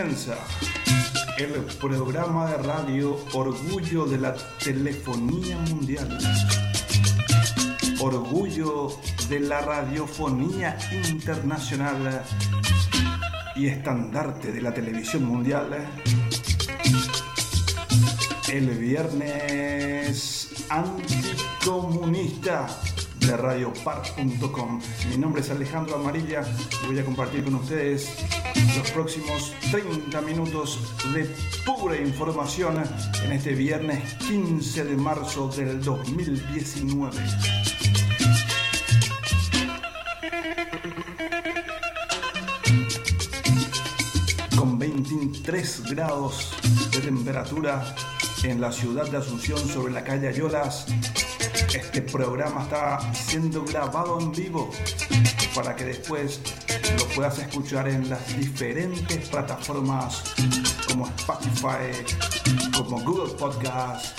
comienza 0.00 0.34
el 1.36 1.52
programa 1.78 2.50
de 2.50 2.56
radio 2.56 3.18
Orgullo 3.34 4.06
de 4.06 4.16
la 4.16 4.34
Telefonía 4.34 5.58
Mundial. 5.58 6.18
Orgullo 8.00 8.98
de 9.28 9.40
la 9.40 9.60
Radiofonía 9.60 10.78
Internacional 11.06 12.22
y 13.54 13.66
estandarte 13.66 14.52
de 14.52 14.62
la 14.62 14.72
televisión 14.72 15.24
mundial. 15.24 15.86
El 18.48 18.70
viernes 18.70 20.48
anticomunista 20.70 22.68
de 23.20 23.36
radiopar.com. 23.36 24.80
Mi 25.10 25.16
nombre 25.16 25.42
es 25.42 25.50
Alejandro 25.50 25.96
Amarilla 25.96 26.42
y 26.82 26.86
voy 26.86 26.98
a 26.98 27.04
compartir 27.04 27.44
con 27.44 27.54
ustedes 27.54 28.10
los 28.76 28.90
próximos 28.90 29.54
30 29.70 30.20
minutos 30.22 30.78
de 31.12 31.24
pura 31.64 31.96
información 31.96 32.82
en 33.24 33.32
este 33.32 33.54
viernes 33.54 34.14
15 34.14 34.84
de 34.84 34.96
marzo 34.96 35.48
del 35.48 35.82
2019. 35.82 37.16
Con 44.56 44.78
23 44.78 45.82
grados 45.90 46.54
de 46.92 47.00
temperatura 47.00 47.94
en 48.44 48.60
la 48.60 48.72
ciudad 48.72 49.06
de 49.10 49.18
Asunción 49.18 49.58
sobre 49.58 49.92
la 49.92 50.02
calle 50.02 50.28
Ayolas, 50.28 50.86
este 51.74 52.02
programa 52.02 52.62
está 52.62 53.12
siendo 53.12 53.64
grabado 53.64 54.20
en 54.20 54.32
vivo 54.32 54.70
para 55.54 55.76
que 55.76 55.84
después 55.84 56.40
lo 56.98 57.06
puedas 57.08 57.38
escuchar 57.38 57.88
en 57.88 58.10
las 58.10 58.36
diferentes 58.36 59.28
plataformas 59.28 60.22
como 60.88 61.06
Spotify, 61.06 62.16
como 62.76 63.00
Google 63.02 63.34
Podcast 63.34 64.18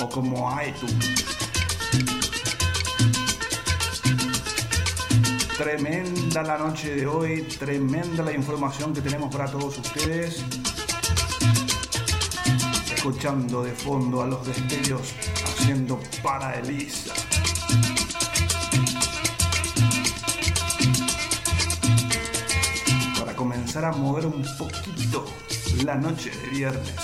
o 0.00 0.08
como 0.08 0.50
iTunes. 0.62 1.24
Tremenda 5.58 6.42
la 6.42 6.58
noche 6.58 6.94
de 6.96 7.06
hoy, 7.06 7.42
tremenda 7.58 8.22
la 8.22 8.32
información 8.32 8.94
que 8.94 9.00
tenemos 9.00 9.34
para 9.34 9.50
todos 9.50 9.78
ustedes. 9.78 10.42
Escuchando 12.94 13.62
de 13.62 13.72
fondo 13.72 14.22
a 14.22 14.26
los 14.26 14.46
destellos 14.46 15.14
para 16.22 16.60
Elisa. 16.60 17.12
Para 23.18 23.34
comenzar 23.34 23.84
a 23.84 23.90
mover 23.90 24.26
un 24.26 24.44
poquito 24.56 25.26
la 25.84 25.96
noche 25.96 26.30
de 26.30 26.46
viernes. 26.50 26.94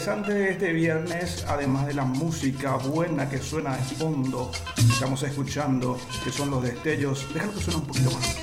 Interesante 0.00 0.32
de 0.32 0.50
este 0.52 0.72
viernes, 0.72 1.44
además 1.46 1.86
de 1.86 1.92
la 1.92 2.06
música 2.06 2.76
buena 2.76 3.28
que 3.28 3.36
suena 3.36 3.76
de 3.76 3.82
fondo, 3.82 4.50
estamos 4.78 5.22
escuchando, 5.24 5.98
que 6.24 6.32
son 6.32 6.50
los 6.50 6.62
destellos, 6.62 7.26
déjalo 7.34 7.52
que 7.52 7.60
suene 7.60 7.80
un 7.80 7.86
poquito 7.86 8.10
más. 8.12 8.36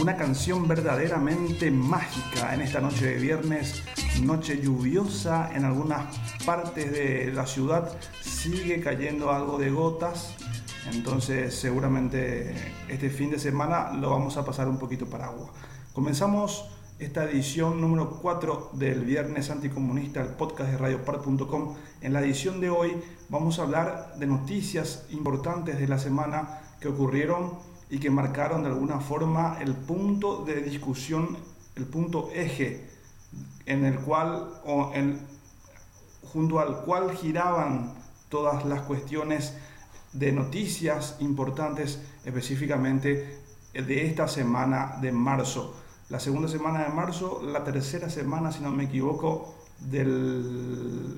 Una 0.00 0.16
canción 0.16 0.68
verdaderamente 0.68 1.72
mágica 1.72 2.54
en 2.54 2.60
esta 2.60 2.80
noche 2.80 3.06
de 3.06 3.14
viernes, 3.14 3.82
noche 4.22 4.60
lluviosa 4.62 5.50
en 5.52 5.64
algunas 5.64 6.04
partes 6.46 6.92
de 6.92 7.32
la 7.34 7.48
ciudad, 7.48 7.90
sigue 8.22 8.80
cayendo 8.80 9.32
algo 9.32 9.58
de 9.58 9.70
gotas, 9.70 10.36
entonces 10.92 11.52
seguramente 11.52 12.54
este 12.88 13.10
fin 13.10 13.32
de 13.32 13.40
semana 13.40 13.92
lo 13.92 14.10
vamos 14.10 14.36
a 14.36 14.44
pasar 14.44 14.68
un 14.68 14.78
poquito 14.78 15.06
para 15.06 15.26
agua. 15.26 15.50
Comenzamos 15.92 16.70
esta 17.00 17.24
edición 17.24 17.80
número 17.80 18.18
4 18.20 18.72
del 18.74 19.06
Viernes 19.06 19.48
Anticomunista, 19.48 20.20
el 20.20 20.28
podcast 20.28 20.70
de 20.70 20.76
radiopar.com. 20.76 21.74
En 22.02 22.12
la 22.12 22.20
edición 22.20 22.60
de 22.60 22.68
hoy 22.68 22.92
vamos 23.30 23.58
a 23.58 23.62
hablar 23.62 24.16
de 24.18 24.26
noticias 24.26 25.06
importantes 25.08 25.78
de 25.78 25.88
la 25.88 25.98
semana 25.98 26.60
que 26.78 26.88
ocurrieron 26.88 27.54
y 27.88 28.00
que 28.00 28.10
marcaron 28.10 28.64
de 28.64 28.68
alguna 28.68 29.00
forma 29.00 29.56
el 29.62 29.74
punto 29.74 30.44
de 30.44 30.60
discusión, 30.60 31.38
el 31.74 31.86
punto 31.86 32.28
eje 32.34 32.90
en 33.64 33.86
el 33.86 33.98
cual 34.00 34.60
o 34.66 34.92
en, 34.92 35.20
junto 36.30 36.60
al 36.60 36.82
cual 36.82 37.16
giraban 37.16 37.94
todas 38.28 38.66
las 38.66 38.82
cuestiones 38.82 39.56
de 40.12 40.32
noticias 40.32 41.16
importantes 41.20 42.02
específicamente 42.26 43.40
de 43.72 44.06
esta 44.06 44.28
semana 44.28 44.98
de 45.00 45.12
marzo 45.12 45.79
la 46.10 46.18
segunda 46.18 46.48
semana 46.48 46.82
de 46.82 46.90
marzo, 46.90 47.40
la 47.42 47.62
tercera 47.62 48.10
semana, 48.10 48.50
si 48.50 48.60
no 48.60 48.70
me 48.72 48.84
equivoco, 48.84 49.54
de 49.78 50.04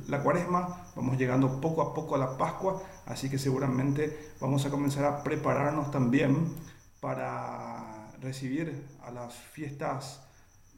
la 0.06 0.22
cuaresma, 0.22 0.86
vamos 0.94 1.16
llegando 1.16 1.60
poco 1.60 1.82
a 1.82 1.94
poco 1.94 2.14
a 2.14 2.18
la 2.18 2.36
Pascua, 2.36 2.80
así 3.06 3.28
que 3.28 3.38
seguramente 3.38 4.34
vamos 4.38 4.64
a 4.66 4.70
comenzar 4.70 5.04
a 5.04 5.22
prepararnos 5.24 5.90
también 5.90 6.54
para 7.00 8.12
recibir 8.20 8.86
a 9.02 9.10
las 9.10 9.34
fiestas 9.34 10.22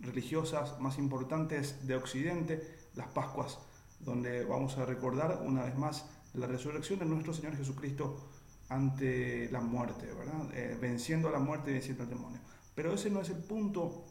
religiosas 0.01 0.81
más 0.81 0.97
importantes 0.97 1.87
de 1.87 1.97
Occidente, 1.97 2.63
las 2.95 3.09
Pascuas, 3.09 3.59
donde 3.99 4.45
vamos 4.45 4.79
a 4.79 4.87
recordar 4.87 5.43
una 5.45 5.65
vez 5.65 5.77
más 5.77 6.07
la 6.35 6.47
resurrección 6.47 7.01
de 7.01 7.05
nuestro 7.05 7.35
Señor 7.35 7.57
Jesucristo 7.57 8.31
ante 8.69 9.51
la 9.51 9.61
muerte, 9.61 10.07
¿verdad? 10.07 10.55
Eh, 10.55 10.79
venciendo 10.81 11.29
a 11.29 11.33
la 11.33 11.39
muerte 11.39 11.71
y 11.71 11.75
venciendo 11.75 12.05
al 12.05 12.09
demonio. 12.09 12.41
Pero 12.75 12.93
ese 12.93 13.11
no 13.11 13.21
es 13.21 13.31
el 13.31 13.39
punto 13.39 14.05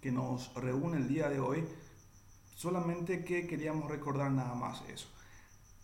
que 0.00 0.10
nos 0.10 0.52
reúne 0.54 0.96
el 0.96 1.08
día 1.08 1.28
de 1.28 1.40
hoy, 1.40 1.66
solamente 2.54 3.24
que 3.24 3.46
queríamos 3.46 3.90
recordar 3.90 4.30
nada 4.30 4.54
más 4.54 4.82
eso. 4.88 5.08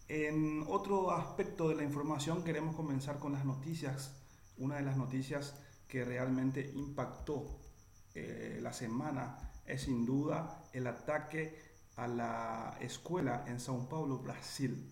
En 0.08 0.64
otro 0.68 1.10
aspecto 1.10 1.68
de 1.68 1.74
la 1.74 1.82
información 1.82 2.44
queremos 2.44 2.74
comenzar 2.76 3.18
con 3.18 3.32
las 3.32 3.44
noticias. 3.44 4.12
Una 4.58 4.76
de 4.76 4.82
las 4.82 4.96
noticias 4.96 5.54
que 5.88 6.04
realmente 6.04 6.72
impactó 6.74 7.60
eh, 8.14 8.58
la 8.62 8.72
semana 8.72 9.38
es 9.66 9.82
sin 9.82 10.06
duda 10.06 10.64
el 10.72 10.86
ataque 10.86 11.60
a 11.96 12.06
la 12.06 12.76
escuela 12.80 13.44
en 13.46 13.58
Sao 13.60 13.88
Paulo, 13.88 14.18
Brasil. 14.18 14.90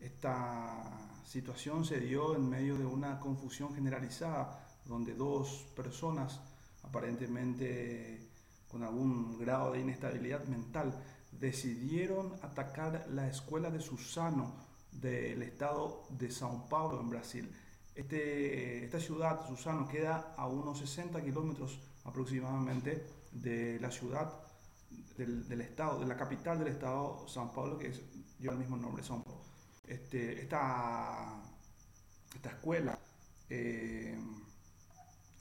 Esta 0.00 1.22
situación 1.24 1.84
se 1.84 2.00
dio 2.00 2.34
en 2.34 2.48
medio 2.48 2.76
de 2.76 2.86
una 2.86 3.20
confusión 3.20 3.74
generalizada 3.74 4.69
donde 4.90 5.14
dos 5.14 5.66
personas 5.76 6.40
aparentemente 6.82 8.28
con 8.68 8.82
algún 8.82 9.38
grado 9.38 9.72
de 9.72 9.80
inestabilidad 9.80 10.44
mental 10.46 10.92
decidieron 11.30 12.34
atacar 12.42 13.06
la 13.10 13.28
escuela 13.28 13.70
de 13.70 13.80
Susano 13.80 14.52
del 14.90 15.42
estado 15.42 16.02
de 16.10 16.28
São 16.28 16.68
Paulo 16.68 17.00
en 17.00 17.08
Brasil. 17.08 17.48
Este, 17.94 18.84
esta 18.84 18.98
ciudad, 18.98 19.46
Susano, 19.46 19.86
queda 19.86 20.34
a 20.36 20.46
unos 20.48 20.80
60 20.80 21.22
kilómetros 21.22 21.78
aproximadamente 22.04 23.06
de 23.30 23.78
la 23.80 23.92
ciudad 23.92 24.32
del, 25.16 25.60
estado, 25.60 26.00
de 26.00 26.06
la 26.06 26.16
capital 26.16 26.58
del 26.58 26.68
estado 26.68 27.26
São 27.28 27.52
Paulo, 27.54 27.78
que 27.78 27.92
lleva 28.40 28.54
el 28.54 28.58
mismo 28.58 28.76
nombre, 28.76 29.04
São 29.04 29.22
Paulo. 29.22 29.42
Este, 29.86 30.42
esta, 30.42 31.40
esta 32.34 32.48
escuela 32.50 32.98
eh, 33.48 34.16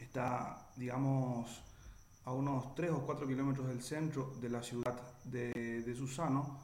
está, 0.10 0.72
digamos, 0.76 1.62
a 2.26 2.34
unos 2.34 2.74
3 2.74 2.92
o 2.92 3.06
4 3.06 3.28
kilómetros 3.28 3.68
del 3.68 3.84
centro 3.84 4.34
de 4.42 4.50
la 4.50 4.64
ciudad 4.64 5.00
de, 5.24 5.94
Susano 5.96 6.60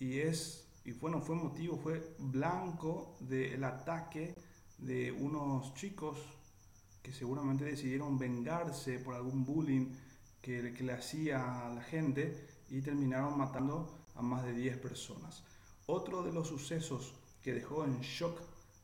y 0.00 0.18
es, 0.18 0.66
y 0.84 0.90
bueno, 0.92 1.20
fue 1.20 1.36
motivo, 1.36 1.78
fue 1.78 2.16
blanco 2.18 3.16
del 3.20 3.62
ataque 3.62 4.34
de 4.78 5.12
unos 5.12 5.74
chicos 5.74 6.18
que 7.04 7.12
seguramente 7.12 7.64
decidieron 7.64 8.18
vengarse 8.18 8.98
por 8.98 9.14
algún 9.14 9.44
bullying 9.44 9.94
que, 10.40 10.72
que 10.72 10.82
le 10.82 10.92
hacía 10.92 11.66
a 11.66 11.68
la 11.72 11.82
gente 11.82 12.48
y 12.68 12.80
terminaron 12.80 13.38
matando 13.38 14.06
a 14.16 14.22
más 14.22 14.44
de 14.44 14.54
10 14.54 14.78
personas. 14.78 15.44
Otro 15.86 16.24
de 16.24 16.32
los 16.32 16.48
sucesos 16.48 17.14
que 17.42 17.54
dejó 17.54 17.84
en 17.84 18.00
shock 18.00 18.40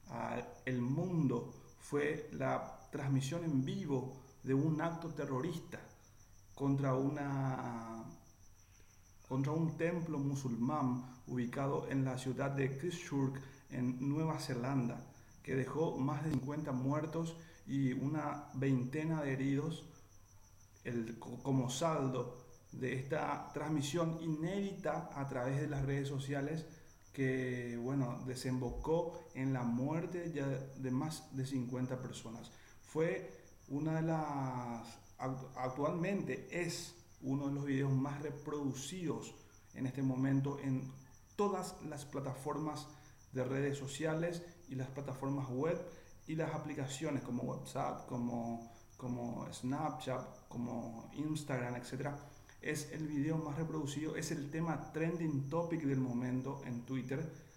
al 0.09 0.81
mundo 0.81 1.53
fue 1.81 2.29
la 2.33 2.78
transmisión 2.91 3.45
en 3.45 3.65
vivo 3.65 4.17
de 4.43 4.55
un 4.55 4.81
acto 4.81 5.09
terrorista 5.09 5.81
contra 6.55 6.95
una 6.95 8.05
contra 9.29 9.53
un 9.53 9.77
templo 9.77 10.19
musulmán 10.19 11.05
ubicado 11.27 11.87
en 11.91 12.05
la 12.05 12.17
ciudad 12.17 12.51
de 12.51 12.79
Christchurch, 12.79 13.39
en 13.71 14.09
Nueva 14.09 14.39
Zelanda, 14.39 15.05
que 15.43 15.55
dejó 15.55 15.99
más 15.99 16.25
de 16.25 16.31
50 16.31 16.73
muertos 16.73 17.37
y 17.67 17.93
una 17.93 18.47
veintena 18.55 19.23
de 19.23 19.35
heridos 19.35 19.85
el, 20.85 21.19
como 21.19 21.69
saldo 21.69 22.39
de 22.73 22.95
esta 22.95 23.51
transmisión 23.53 24.19
inédita 24.23 25.11
a 25.15 25.29
través 25.29 25.61
de 25.61 25.69
las 25.69 25.85
redes 25.85 26.09
sociales 26.09 26.65
que 27.13 27.77
bueno, 27.83 28.23
desembocó 28.27 29.29
en 29.35 29.53
la 29.53 29.63
muerte 29.63 30.31
ya 30.33 30.47
de 30.47 30.91
más 30.91 31.35
de 31.37 31.45
50 31.45 32.01
personas. 32.01 32.51
Fue 32.89 33.31
una 33.69 33.97
de 33.97 34.03
las, 34.03 34.99
actualmente 35.57 36.49
es 36.51 36.95
uno 37.21 37.49
de 37.49 37.55
los 37.55 37.65
videos 37.67 37.93
más 37.93 38.23
reproducidos 38.23 39.35
en 39.75 39.87
este 39.87 40.03
momento 40.03 40.59
en 40.61 40.91
todas 41.37 41.77
las 41.85 42.07
plataformas 42.07 42.89
de 43.33 43.45
redes 43.45 43.77
sociales 43.77 44.43
y 44.69 44.75
las 44.75 44.89
plataformas 44.89 45.51
web 45.51 45.79
y 46.27 46.35
las 46.35 46.55
aplicaciones 46.55 47.23
como 47.23 47.43
WhatsApp, 47.43 48.09
como, 48.09 48.73
como 48.97 49.47
Snapchat, 49.53 50.49
como 50.49 51.11
Instagram, 51.13 51.77
etc. 51.77 52.09
Es 52.63 52.91
el 52.93 53.07
video 53.07 53.37
más 53.37 53.59
reproducido, 53.59 54.17
es 54.17 54.31
el 54.31 54.51
tema 54.51 54.93
trending 54.93 55.51
topic 55.51 55.83
del 55.83 56.01
momento 56.01 56.63
en 56.65 56.87
Twitter, 56.87 57.48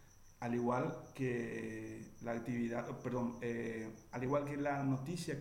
al 0.42 0.56
igual 0.56 1.04
que 1.14 2.14
la 2.22 2.32
actividad, 2.32 2.86
perdón, 3.00 3.38
eh, 3.42 3.90
al 4.12 4.24
igual 4.24 4.44
que 4.44 4.58
la 4.58 4.84
noticia 4.84 5.40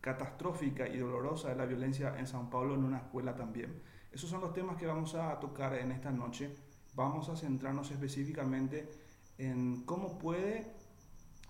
catastrófica 0.00 0.88
y 0.88 0.98
dolorosa 0.98 1.48
de 1.50 1.56
la 1.56 1.66
violencia 1.66 2.16
en 2.18 2.26
San 2.26 2.48
Paulo 2.48 2.74
en 2.74 2.84
una 2.84 2.98
escuela 2.98 3.34
también. 3.34 3.82
Esos 4.12 4.30
son 4.30 4.40
los 4.40 4.52
temas 4.52 4.76
que 4.76 4.86
vamos 4.86 5.14
a 5.16 5.38
tocar 5.40 5.74
en 5.74 5.90
esta 5.92 6.12
noche. 6.12 6.56
Vamos 6.94 7.28
a 7.28 7.36
centrarnos 7.36 7.90
específicamente 7.90 8.88
en 9.36 9.84
cómo 9.84 10.16
puede 10.18 10.74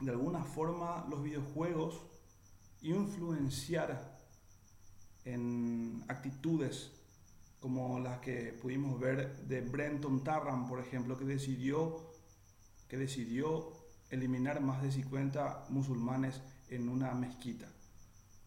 de 0.01 0.11
alguna 0.11 0.45
forma 0.45 1.07
los 1.11 1.23
videojuegos 1.23 2.01
influenciar 2.81 4.19
en 5.27 6.03
actitudes 6.09 6.93
como 7.61 8.01
las 8.01 8.21
que 8.21 8.55
pudimos 8.61 8.99
ver 8.99 9.37
de 9.47 9.61
Brenton 9.61 10.25
Tarrant, 10.25 10.67
por 10.67 10.81
ejemplo, 10.81 11.19
que 11.19 11.27
decidió, 11.27 12.11
que 12.91 12.99
decidió 12.99 13.73
eliminar 14.11 14.61
más 14.61 14.83
de 14.83 14.93
50 14.93 15.69
musulmanes 15.71 16.43
en 16.69 16.91
una 16.91 17.15
mezquita 17.15 17.67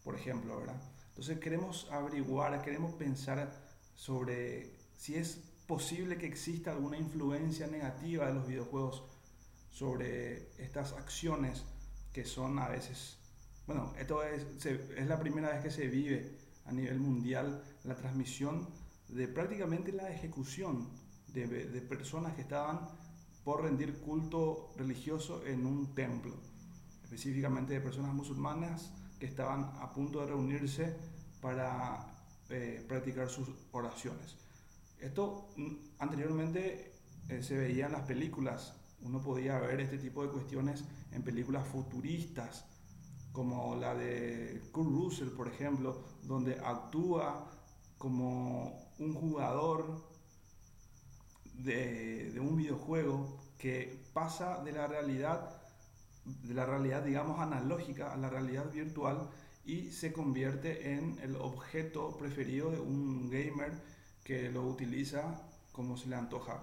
por 0.04 0.16
ejemplo, 0.16 0.58
¿verdad? 0.58 0.82
Entonces 1.10 1.40
queremos 1.40 1.88
averiguar, 1.92 2.62
queremos 2.62 2.94
pensar 2.94 3.52
sobre 3.96 4.76
si 4.98 5.16
es 5.16 5.40
posible 5.68 6.18
que 6.18 6.28
exista 6.28 6.72
alguna 6.72 6.98
influencia 6.98 7.68
negativa 7.68 8.28
de 8.28 8.34
los 8.34 8.48
videojuegos 8.48 9.04
sobre 9.72 10.50
estas 10.62 10.94
acciones 10.94 11.64
que 12.12 12.26
son 12.26 12.60
a 12.60 12.68
veces, 12.68 13.18
bueno, 13.66 13.94
esto 13.98 14.24
es, 14.24 14.66
es 14.66 15.08
la 15.08 15.20
primera 15.20 15.50
vez 15.50 15.64
que 15.64 15.72
se 15.72 15.88
vive 15.88 16.38
a 16.66 16.72
nivel 16.72 17.00
mundial 17.00 17.64
la 17.84 17.96
transmisión 17.96 18.68
de 19.08 19.28
prácticamente 19.28 19.92
la 19.92 20.12
ejecución 20.12 20.90
de, 21.28 21.48
de 21.48 21.82
personas 21.82 22.36
que 22.36 22.42
estaban 22.42 22.88
por 23.44 23.64
rendir 23.64 24.00
culto 24.00 24.74
religioso 24.78 25.46
en 25.46 25.66
un 25.66 25.94
templo, 25.94 26.34
específicamente 27.04 27.74
de 27.74 27.82
personas 27.82 28.14
musulmanas 28.14 28.94
que 29.20 29.26
estaban 29.26 29.72
a 29.80 29.92
punto 29.94 30.22
de 30.22 30.28
reunirse 30.28 30.96
para 31.42 32.08
eh, 32.50 32.84
practicar 32.88 33.30
sus 33.30 33.50
oraciones. 33.72 34.38
Esto 35.00 35.50
mm, 35.58 35.74
anteriormente 36.00 36.94
eh, 37.30 37.44
se 37.44 37.58
veía 37.58 37.88
en 37.88 37.92
las 37.94 38.04
películas, 38.04 38.74
uno 39.02 39.22
podía 39.22 39.60
ver 39.60 39.82
este 39.82 39.98
tipo 39.98 40.24
de 40.24 40.30
cuestiones 40.30 40.86
en 41.12 41.24
películas 41.24 41.68
futuristas, 41.68 42.66
como 43.34 43.76
la 43.76 43.96
de 43.96 44.62
Kurt 44.72 44.90
Russell, 44.90 45.30
por 45.30 45.48
ejemplo, 45.48 46.04
donde 46.24 46.60
actúa 46.60 47.50
como 47.98 48.92
un 49.00 49.14
jugador 49.14 50.13
de, 51.54 52.32
de 52.32 52.40
un 52.40 52.56
videojuego 52.56 53.38
que 53.58 54.04
pasa 54.14 54.64
de 54.64 54.72
la 54.72 54.88
realidad 54.88 55.64
de 56.26 56.54
la 56.54 56.66
realidad, 56.66 57.04
digamos, 57.04 57.40
analógica 57.40 58.14
a 58.14 58.18
la 58.18 58.30
realidad 58.30 58.72
virtual 58.72 59.30
y 59.66 59.92
se 59.92 60.14
convierte 60.14 60.94
en 60.94 61.20
el 61.22 61.36
objeto 61.36 62.18
preferido 62.18 62.72
de 62.72 62.80
un 62.80 63.30
gamer 63.30 63.72
que 64.24 64.50
lo 64.50 64.64
utiliza 64.64 65.42
como 65.72 65.98
se 65.98 66.10
le 66.10 66.16
antoja. 66.16 66.62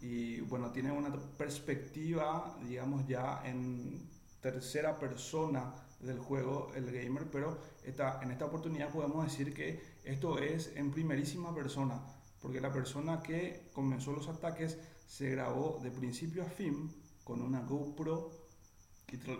Y 0.00 0.40
bueno, 0.40 0.70
tiene 0.70 0.90
una 0.92 1.10
perspectiva, 1.36 2.56
digamos, 2.66 3.06
ya 3.06 3.42
en 3.44 4.08
tercera 4.40 4.98
persona 4.98 5.74
del 6.00 6.18
juego 6.18 6.72
el 6.74 6.90
gamer, 6.90 7.30
pero 7.30 7.58
esta, 7.84 8.20
en 8.22 8.32
esta 8.32 8.46
oportunidad 8.46 8.90
podemos 8.90 9.24
decir 9.24 9.54
que 9.54 9.80
esto 10.04 10.38
es 10.38 10.72
en 10.74 10.90
primerísima 10.90 11.54
persona, 11.54 12.02
porque 12.42 12.60
la 12.60 12.72
persona 12.72 13.22
que 13.22 13.70
comenzó 13.72 14.12
los 14.12 14.28
ataques 14.28 14.76
se 15.06 15.30
grabó 15.30 15.78
de 15.80 15.90
principio 15.92 16.42
a 16.42 16.46
fin 16.46 16.92
con 17.22 17.40
una 17.40 17.60
GoPro 17.60 18.42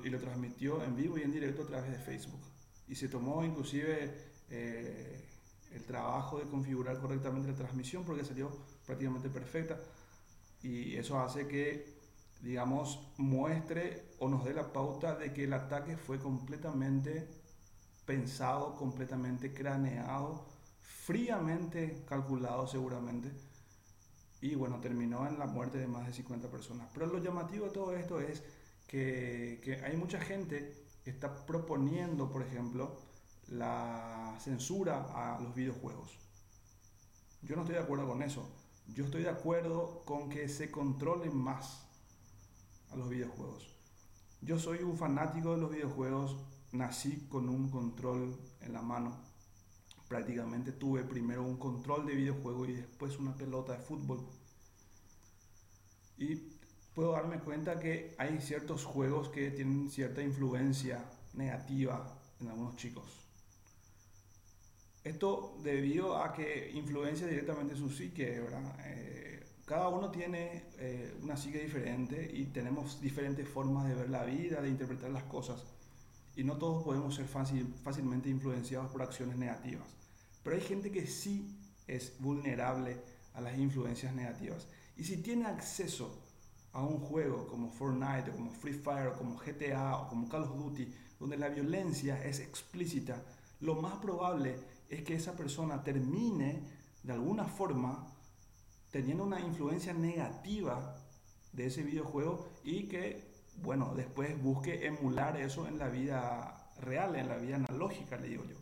y, 0.04 0.08
lo 0.08 0.20
transmitió 0.20 0.84
en 0.84 0.94
vivo 0.94 1.18
y 1.18 1.22
en 1.22 1.32
directo 1.32 1.62
a 1.62 1.66
través 1.66 1.90
de 1.90 1.98
Facebook. 1.98 2.40
Y 2.86 2.94
se 2.94 3.08
tomó 3.08 3.44
inclusive 3.44 4.32
eh, 4.50 5.28
el 5.72 5.84
trabajo 5.84 6.38
de 6.38 6.44
configurar 6.44 7.00
correctamente 7.00 7.50
la 7.50 7.56
transmisión 7.56 8.04
porque 8.04 8.24
salió 8.24 8.50
prácticamente 8.86 9.30
perfecta. 9.30 9.80
Y 10.62 10.94
eso 10.96 11.18
hace 11.18 11.48
que, 11.48 11.96
digamos, 12.42 13.00
muestre 13.16 14.12
o 14.18 14.28
nos 14.28 14.44
dé 14.44 14.54
la 14.54 14.72
pauta 14.72 15.16
de 15.16 15.32
que 15.32 15.44
el 15.44 15.54
ataque 15.54 15.96
fue 15.96 16.18
completamente 16.18 17.26
pensado, 18.04 18.76
completamente 18.76 19.54
craneado, 19.54 20.46
fríamente 20.82 22.04
calculado 22.06 22.66
seguramente. 22.66 23.32
Y 24.40 24.54
bueno, 24.56 24.80
terminó 24.80 25.26
en 25.26 25.38
la 25.38 25.46
muerte 25.46 25.78
de 25.78 25.86
más 25.86 26.06
de 26.06 26.12
50 26.12 26.50
personas. 26.50 26.88
Pero 26.92 27.06
lo 27.06 27.18
llamativo 27.18 27.66
de 27.66 27.70
todo 27.72 27.94
esto 27.96 28.20
es 28.20 28.42
que, 28.86 29.80
hay 29.84 29.96
mucha 29.96 30.20
gente 30.20 30.86
que 31.04 31.10
está 31.10 31.46
proponiendo, 31.46 32.30
por 32.30 32.42
ejemplo, 32.42 32.98
la 33.48 34.36
censura 34.40 35.06
a 35.14 35.40
los 35.40 35.54
videojuegos. 35.54 36.18
Yo 37.42 37.56
no 37.56 37.62
estoy 37.62 37.76
de 37.76 37.82
acuerdo 37.82 38.06
con 38.06 38.22
eso. 38.22 38.48
Yo 38.88 39.04
estoy 39.04 39.22
de 39.22 39.30
acuerdo 39.30 40.02
con 40.04 40.28
que 40.28 40.48
se 40.48 40.70
controlen 40.70 41.36
más 41.36 41.86
a 42.90 42.96
los 42.96 43.08
videojuegos. 43.08 43.74
Yo 44.40 44.58
soy 44.58 44.82
un 44.82 44.96
fanático 44.96 45.52
de 45.52 45.60
los 45.60 45.70
videojuegos, 45.70 46.36
nací 46.72 47.26
con 47.28 47.48
un 47.48 47.70
control 47.70 48.36
en 48.60 48.72
la 48.72 48.82
mano. 48.82 49.31
Prácticamente 50.12 50.72
tuve 50.72 51.04
primero 51.04 51.42
un 51.42 51.56
control 51.56 52.04
de 52.04 52.14
videojuego 52.14 52.66
y 52.66 52.74
después 52.74 53.18
una 53.18 53.34
pelota 53.34 53.72
de 53.72 53.78
fútbol. 53.78 54.20
Y 56.18 56.36
puedo 56.94 57.12
darme 57.12 57.38
cuenta 57.38 57.80
que 57.80 58.14
hay 58.18 58.38
ciertos 58.42 58.84
juegos 58.84 59.30
que 59.30 59.50
tienen 59.52 59.90
cierta 59.90 60.20
influencia 60.20 61.02
negativa 61.32 62.14
en 62.42 62.48
algunos 62.48 62.76
chicos. 62.76 63.06
Esto 65.02 65.56
debido 65.62 66.18
a 66.18 66.34
que 66.34 66.70
influencia 66.74 67.26
directamente 67.26 67.74
su 67.74 67.88
psique. 67.88 68.46
Eh, 68.84 69.46
cada 69.64 69.88
uno 69.88 70.10
tiene 70.10 70.64
eh, 70.76 71.16
una 71.22 71.38
psique 71.38 71.58
diferente 71.58 72.30
y 72.34 72.44
tenemos 72.48 73.00
diferentes 73.00 73.48
formas 73.48 73.88
de 73.88 73.94
ver 73.94 74.10
la 74.10 74.24
vida, 74.24 74.60
de 74.60 74.68
interpretar 74.68 75.08
las 75.08 75.24
cosas. 75.24 75.64
Y 76.36 76.44
no 76.44 76.58
todos 76.58 76.84
podemos 76.84 77.14
ser 77.14 77.28
fácil, 77.28 77.74
fácilmente 77.82 78.28
influenciados 78.28 78.92
por 78.92 79.00
acciones 79.00 79.38
negativas. 79.38 80.01
Pero 80.42 80.56
hay 80.56 80.62
gente 80.62 80.90
que 80.90 81.06
sí 81.06 81.58
es 81.86 82.18
vulnerable 82.18 83.00
a 83.34 83.40
las 83.40 83.58
influencias 83.58 84.14
negativas. 84.14 84.66
Y 84.96 85.04
si 85.04 85.18
tiene 85.18 85.46
acceso 85.46 86.22
a 86.72 86.82
un 86.82 86.98
juego 86.98 87.46
como 87.46 87.68
Fortnite 87.68 88.30
o 88.30 88.34
como 88.34 88.50
Free 88.50 88.72
Fire 88.72 89.08
o 89.08 89.14
como 89.14 89.36
GTA 89.36 89.96
o 89.96 90.08
como 90.08 90.28
Call 90.28 90.44
of 90.44 90.56
Duty, 90.56 90.92
donde 91.18 91.36
la 91.36 91.48
violencia 91.48 92.22
es 92.24 92.40
explícita, 92.40 93.22
lo 93.60 93.76
más 93.76 93.94
probable 93.98 94.58
es 94.88 95.02
que 95.02 95.14
esa 95.14 95.36
persona 95.36 95.82
termine 95.82 96.62
de 97.02 97.12
alguna 97.12 97.44
forma 97.44 98.06
teniendo 98.90 99.24
una 99.24 99.40
influencia 99.40 99.94
negativa 99.94 100.96
de 101.52 101.66
ese 101.66 101.82
videojuego 101.82 102.48
y 102.64 102.84
que, 102.84 103.32
bueno, 103.62 103.94
después 103.94 104.40
busque 104.42 104.86
emular 104.86 105.36
eso 105.36 105.66
en 105.66 105.78
la 105.78 105.88
vida 105.88 106.70
real, 106.80 107.16
en 107.16 107.28
la 107.28 107.36
vida 107.36 107.56
analógica, 107.56 108.16
le 108.16 108.28
digo 108.28 108.44
yo. 108.44 108.56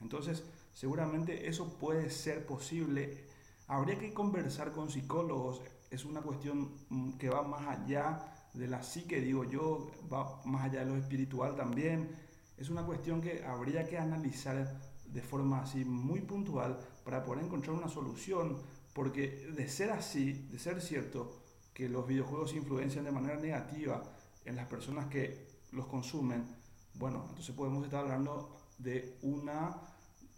Entonces, 0.00 0.44
seguramente 0.78 1.48
eso 1.48 1.78
puede 1.78 2.08
ser 2.10 2.46
posible 2.46 3.28
Habría 3.68 3.98
que 3.98 4.14
conversar 4.14 4.72
con 4.72 4.88
psicólogos, 4.88 5.60
es 5.90 6.06
una 6.06 6.22
cuestión 6.22 6.72
mm, 6.88 7.18
que 7.18 7.28
va 7.28 7.42
más 7.42 7.68
allá 7.68 8.48
de 8.54 8.66
la 8.66 8.82
psique, 8.82 9.20
digo 9.20 9.44
yo, 9.44 9.90
va 10.10 10.40
más 10.46 10.64
allá 10.64 10.80
de 10.80 10.86
lo 10.86 10.96
espiritual 10.96 11.54
también. 11.54 12.16
Es 12.56 12.70
una 12.70 12.84
cuestión 12.86 13.20
que 13.20 13.44
habría 13.44 13.86
que 13.86 13.98
analizar 13.98 14.80
de 15.06 15.22
forma 15.22 15.60
así 15.60 15.84
muy 15.84 16.22
puntual 16.22 16.78
para 17.04 17.22
poder 17.22 17.44
encontrar 17.44 17.76
una 17.76 17.88
solución, 17.88 18.56
porque 18.94 19.52
de 19.54 19.68
ser 19.68 19.90
así, 19.90 20.32
de 20.50 20.58
ser 20.58 20.80
cierto 20.80 21.42
que 21.74 21.90
los 21.90 22.06
videojuegos 22.06 22.54
influencian 22.54 23.04
de 23.04 23.12
manera 23.12 23.36
negativa 23.36 24.02
en 24.46 24.56
las 24.56 24.66
personas 24.66 25.08
que 25.08 25.46
los 25.72 25.86
consumen, 25.86 26.56
bueno, 26.94 27.26
entonces 27.28 27.54
podemos 27.54 27.84
estar 27.84 28.00
hablando 28.00 28.56
de 28.78 29.18
una 29.22 29.76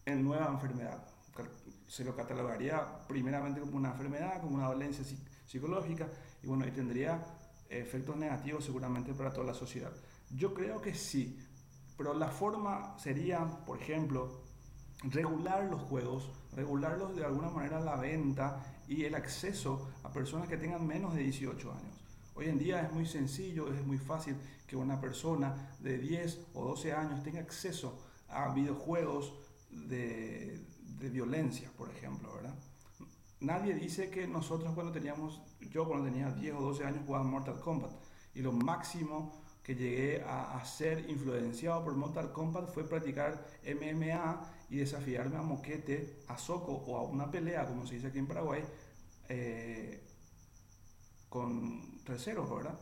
nueva 0.07 0.49
enfermedad. 0.49 1.02
Se 1.87 2.04
lo 2.04 2.14
catalogaría 2.14 3.07
primeramente 3.09 3.61
como 3.61 3.76
una 3.76 3.90
enfermedad, 3.90 4.40
como 4.40 4.57
una 4.57 4.69
dolencia 4.69 5.04
psicológica, 5.47 6.09
y 6.42 6.47
bueno, 6.47 6.66
y 6.66 6.71
tendría 6.71 7.25
efectos 7.69 8.16
negativos 8.16 8.64
seguramente 8.64 9.12
para 9.14 9.33
toda 9.33 9.47
la 9.47 9.54
sociedad. 9.54 9.92
Yo 10.30 10.54
creo 10.54 10.80
que 10.80 10.95
sí, 10.95 11.38
pero 11.97 12.14
la 12.14 12.28
forma 12.28 12.97
sería, 12.99 13.45
por 13.66 13.80
ejemplo, 13.80 14.42
regular 15.02 15.64
los 15.64 15.83
juegos, 15.83 16.30
regularlos 16.54 17.16
de 17.16 17.25
alguna 17.25 17.50
manera 17.50 17.80
la 17.80 17.97
venta 17.97 18.62
y 18.88 19.04
el 19.04 19.14
acceso 19.14 19.90
a 20.02 20.11
personas 20.11 20.49
que 20.49 20.57
tengan 20.57 20.87
menos 20.87 21.14
de 21.14 21.23
18 21.23 21.73
años. 21.73 22.04
Hoy 22.35 22.49
en 22.49 22.59
día 22.59 22.83
es 22.83 22.92
muy 22.92 23.07
sencillo, 23.07 23.73
es 23.73 23.85
muy 23.85 23.99
fácil 23.99 24.37
que 24.66 24.76
una 24.76 25.00
persona 25.00 25.75
de 25.80 25.99
10 25.99 26.47
o 26.54 26.64
12 26.64 26.92
años 26.92 27.23
tenga 27.23 27.40
acceso 27.40 28.02
a 28.28 28.52
videojuegos 28.54 29.35
de, 29.70 30.60
de 30.98 31.08
violencia, 31.08 31.70
por 31.76 31.90
ejemplo, 31.90 32.34
¿verdad? 32.34 32.54
Nadie 33.40 33.74
dice 33.74 34.10
que 34.10 34.26
nosotros 34.26 34.74
cuando 34.74 34.92
teníamos, 34.92 35.40
yo 35.70 35.86
cuando 35.86 36.04
tenía 36.04 36.30
10 36.30 36.54
o 36.56 36.60
12 36.60 36.84
años 36.84 37.02
jugaba 37.06 37.24
Mortal 37.24 37.58
Kombat 37.58 37.92
y 38.34 38.42
lo 38.42 38.52
máximo 38.52 39.40
que 39.62 39.74
llegué 39.74 40.22
a, 40.26 40.62
ser 40.64 41.08
influenciado 41.08 41.84
por 41.84 41.94
Mortal 41.94 42.32
Kombat 42.32 42.72
fue 42.72 42.84
practicar 42.84 43.46
MMA 43.64 44.40
y 44.68 44.76
desafiarme 44.76 45.36
a 45.36 45.42
moquete, 45.42 46.22
a 46.28 46.36
soco 46.36 46.72
o 46.72 46.96
a 46.96 47.02
una 47.02 47.30
pelea, 47.30 47.66
como 47.66 47.86
se 47.86 47.94
dice 47.94 48.08
aquí 48.08 48.18
en 48.18 48.26
Paraguay, 48.26 48.62
eh, 49.28 50.02
con 51.28 52.02
terceros, 52.04 52.50
¿verdad? 52.50 52.78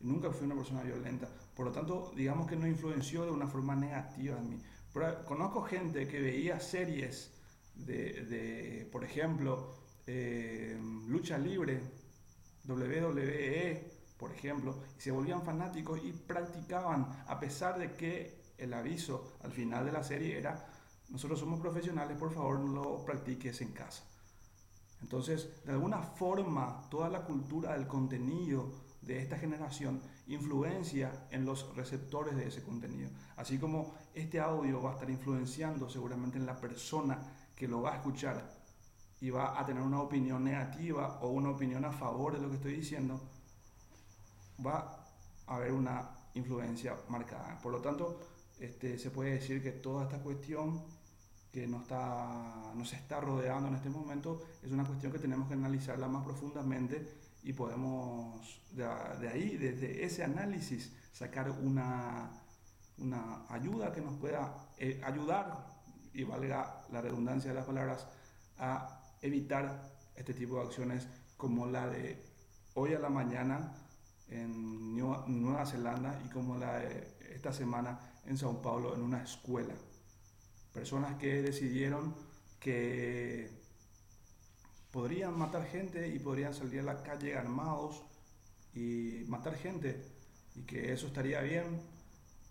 Nunca 0.00 0.30
fui 0.30 0.46
una 0.46 0.56
persona 0.56 0.82
violenta. 0.82 1.28
Por 1.54 1.66
lo 1.66 1.72
tanto, 1.72 2.12
digamos 2.14 2.46
que 2.46 2.56
no 2.56 2.66
influenció 2.66 3.24
de 3.24 3.30
una 3.30 3.46
forma 3.46 3.74
negativa 3.74 4.36
en 4.38 4.50
mí. 4.50 4.62
Conozco 5.26 5.60
gente 5.62 6.08
que 6.08 6.20
veía 6.20 6.58
series 6.58 7.30
de, 7.74 8.24
de 8.24 8.88
por 8.90 9.04
ejemplo, 9.04 9.74
eh, 10.06 10.78
lucha 11.06 11.36
libre, 11.36 11.82
WWE, 12.66 13.92
por 14.16 14.32
ejemplo, 14.32 14.82
y 14.96 15.00
se 15.02 15.10
volvían 15.10 15.42
fanáticos 15.42 16.00
y 16.02 16.12
practicaban, 16.12 17.24
a 17.26 17.38
pesar 17.38 17.78
de 17.78 17.92
que 17.92 18.40
el 18.56 18.72
aviso 18.72 19.34
al 19.42 19.52
final 19.52 19.84
de 19.84 19.92
la 19.92 20.02
serie 20.02 20.38
era, 20.38 20.66
nosotros 21.10 21.40
somos 21.40 21.60
profesionales, 21.60 22.16
por 22.16 22.32
favor 22.32 22.58
no 22.60 22.82
lo 22.82 23.04
practiques 23.04 23.60
en 23.60 23.72
casa. 23.72 24.02
Entonces, 25.02 25.62
de 25.66 25.72
alguna 25.72 26.00
forma, 26.00 26.88
toda 26.90 27.10
la 27.10 27.22
cultura 27.22 27.74
del 27.74 27.86
contenido 27.86 28.72
de 29.02 29.18
esta 29.18 29.36
generación 29.36 30.00
influencia 30.26 31.28
en 31.30 31.44
los 31.44 31.74
receptores 31.76 32.36
de 32.36 32.48
ese 32.48 32.62
contenido. 32.62 33.10
Así 33.36 33.58
como 33.58 33.94
este 34.14 34.40
audio 34.40 34.82
va 34.82 34.90
a 34.90 34.94
estar 34.94 35.08
influenciando 35.08 35.88
seguramente 35.88 36.38
en 36.38 36.46
la 36.46 36.60
persona 36.60 37.18
que 37.54 37.68
lo 37.68 37.82
va 37.82 37.92
a 37.92 37.96
escuchar 37.96 38.50
y 39.20 39.30
va 39.30 39.58
a 39.58 39.64
tener 39.64 39.82
una 39.82 40.00
opinión 40.00 40.44
negativa 40.44 41.18
o 41.22 41.28
una 41.30 41.50
opinión 41.50 41.84
a 41.84 41.92
favor 41.92 42.34
de 42.34 42.40
lo 42.40 42.48
que 42.50 42.56
estoy 42.56 42.72
diciendo, 42.72 43.20
va 44.64 45.06
a 45.46 45.56
haber 45.56 45.72
una 45.72 46.10
influencia 46.34 46.96
marcada. 47.08 47.58
Por 47.62 47.72
lo 47.72 47.80
tanto, 47.80 48.20
este, 48.58 48.98
se 48.98 49.10
puede 49.10 49.32
decir 49.32 49.62
que 49.62 49.72
toda 49.72 50.04
esta 50.04 50.18
cuestión 50.18 50.82
que 51.52 51.66
nos, 51.66 51.82
está, 51.82 52.72
nos 52.74 52.92
está 52.92 53.20
rodeando 53.20 53.68
en 53.68 53.76
este 53.76 53.88
momento 53.88 54.42
es 54.62 54.70
una 54.70 54.84
cuestión 54.84 55.12
que 55.12 55.18
tenemos 55.18 55.48
que 55.48 55.54
analizarla 55.54 56.08
más 56.08 56.24
profundamente 56.24 57.25
y 57.46 57.52
podemos 57.52 58.60
de, 58.72 58.84
ahí, 59.28 59.56
desde 59.56 60.04
ese 60.04 60.24
análisis, 60.24 60.92
sacar 61.12 61.48
una, 61.48 62.28
una 62.98 63.46
ayuda 63.48 63.92
que 63.92 64.00
nos 64.00 64.18
pueda 64.18 64.66
eh, 64.78 65.00
ayudar, 65.04 65.64
y 66.12 66.24
valga 66.24 66.82
la 66.90 67.00
redundancia 67.00 67.52
de 67.52 67.54
las 67.54 67.64
palabras, 67.64 68.08
a 68.58 69.00
evitar 69.22 69.80
este 70.16 70.34
tipo 70.34 70.56
de 70.56 70.62
acciones 70.62 71.06
como 71.36 71.66
la 71.66 71.86
de 71.86 72.20
hoy 72.74 72.94
a 72.94 72.98
la 72.98 73.10
mañana 73.10 73.76
en 74.28 74.96
Nueva 74.96 75.64
Zelanda 75.66 76.20
y 76.26 76.28
como 76.30 76.56
la 76.56 76.80
de 76.80 77.16
esta 77.32 77.52
semana 77.52 78.00
en 78.24 78.36
Sao 78.36 78.60
Paulo 78.60 78.92
en 78.92 79.02
una 79.02 79.22
escuela. 79.22 79.74
Personas 80.72 81.14
que 81.14 81.42
decidieron 81.42 82.12
que 82.58 83.55
podrían 84.96 85.38
matar 85.38 85.66
gente 85.66 86.08
y 86.08 86.18
podrían 86.18 86.54
salir 86.54 86.80
a 86.80 86.84
la 86.84 87.02
calle 87.02 87.36
armados 87.36 88.02
y 88.72 89.24
matar 89.26 89.54
gente 89.54 90.02
y 90.54 90.62
que 90.62 90.90
eso 90.90 91.08
estaría 91.08 91.42
bien 91.42 91.82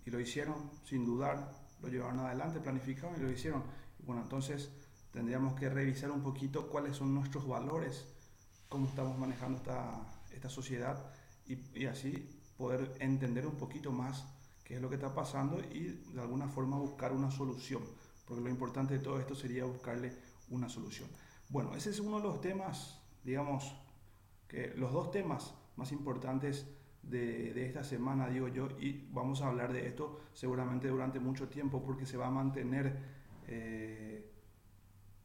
y 0.06 0.12
lo 0.12 0.20
hicieron 0.20 0.70
sin 0.88 1.06
dudar, 1.06 1.52
lo 1.82 1.88
llevaron 1.88 2.20
adelante, 2.20 2.60
planificaron 2.60 3.20
y 3.20 3.24
lo 3.24 3.32
hicieron. 3.32 3.64
bueno, 4.06 4.22
entonces 4.22 4.70
tendríamos 5.12 5.60
que 5.60 5.70
revisar 5.70 6.12
un 6.12 6.22
poquito 6.22 6.68
cuáles 6.68 6.98
son 6.98 7.16
nuestros 7.16 7.48
valores, 7.48 8.06
cómo 8.70 8.86
estamos 8.90 9.18
manejando 9.18 9.58
esta, 9.58 10.06
esta 10.32 10.48
sociedad 10.48 11.04
y, 11.48 11.88
así 11.88 12.30
poder 12.60 12.96
entender 13.00 13.48
un 13.48 13.56
poquito 13.56 13.92
más 13.92 14.24
qué 14.64 14.76
es 14.76 14.82
lo 14.84 14.90
que 14.90 14.96
está 14.98 15.16
pasando 15.16 15.60
y 15.74 16.00
de 16.14 16.22
alguna 16.22 16.48
forma 16.48 16.78
buscar 16.78 17.12
una 17.12 17.32
solución, 17.32 17.82
porque 18.28 18.44
lo 18.44 18.52
importante 18.52 18.94
de 18.94 19.00
todo 19.00 19.20
esto 19.20 19.34
sería 19.34 19.66
buscarle 19.66 20.14
una 20.52 20.70
solución. 20.70 21.10
Bueno, 21.50 21.76
ese 21.76 21.90
es 21.90 22.00
uno 22.00 22.18
de 22.18 22.24
los 22.24 22.42
temas, 22.42 23.02
digamos, 23.24 23.76
que 24.48 24.74
los 24.76 24.92
dos 24.92 25.12
temas 25.12 25.56
más 25.76 25.92
importantes 25.92 26.68
de, 27.04 27.54
de, 27.54 27.66
esta 27.66 27.84
semana, 27.84 28.30
digo 28.30 28.48
yo, 28.48 28.70
y 28.80 29.08
vamos 29.12 29.42
a 29.42 29.48
hablar 29.48 29.74
de 29.74 29.88
esto 29.88 30.22
seguramente 30.34 30.88
durante 30.88 31.20
mucho 31.20 31.48
tiempo 31.50 31.84
porque 31.84 32.06
se 32.06 32.18
va 32.18 32.28
a 32.28 32.32
mantener 32.32 32.98
eh, 33.48 34.32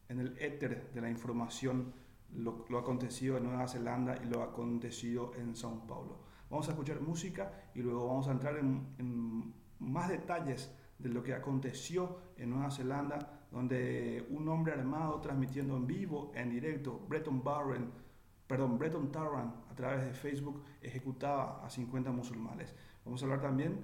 en 0.09 0.19
el 0.19 0.37
éter 0.39 0.91
de 0.93 1.01
la 1.01 1.09
información 1.09 1.93
lo, 2.33 2.65
acontecido 2.77 3.37
en 3.37 3.45
Nueva 3.45 3.67
Zelanda 3.67 4.15
y 4.21 4.27
lo 4.27 4.43
acontecido 4.43 5.33
en 5.35 5.55
Sao 5.55 5.85
Paulo. 5.87 6.19
Vamos 6.49 6.67
a 6.67 6.71
escuchar 6.71 7.01
música 7.01 7.69
y 7.73 7.79
luego 7.79 8.07
vamos 8.07 8.27
a 8.27 8.31
entrar 8.31 8.57
en, 8.57 8.93
en 8.99 9.53
más 9.79 10.09
detalles 10.09 10.73
de 10.99 11.09
lo 11.09 11.23
que 11.23 11.33
aconteció 11.33 12.19
en 12.37 12.51
Nueva 12.51 12.71
Zelanda, 12.71 13.40
donde 13.51 14.25
un 14.29 14.47
hombre 14.47 14.73
armado 14.73 15.19
transmitiendo 15.19 15.75
en 15.75 15.85
vivo, 15.85 16.31
en 16.33 16.49
directo, 16.49 16.99
Breton 17.07 17.43
Barren, 17.43 17.91
perdón, 18.47 18.77
Breton 18.77 19.11
Tarrant, 19.11 19.53
a 19.69 19.75
través 19.75 20.05
de 20.05 20.13
Facebook, 20.13 20.63
ejecutaba 20.81 21.65
a 21.65 21.69
50 21.69 22.11
musulmanes. 22.11 22.73
Vamos 23.05 23.21
a 23.21 23.25
hablar 23.25 23.41
también 23.41 23.79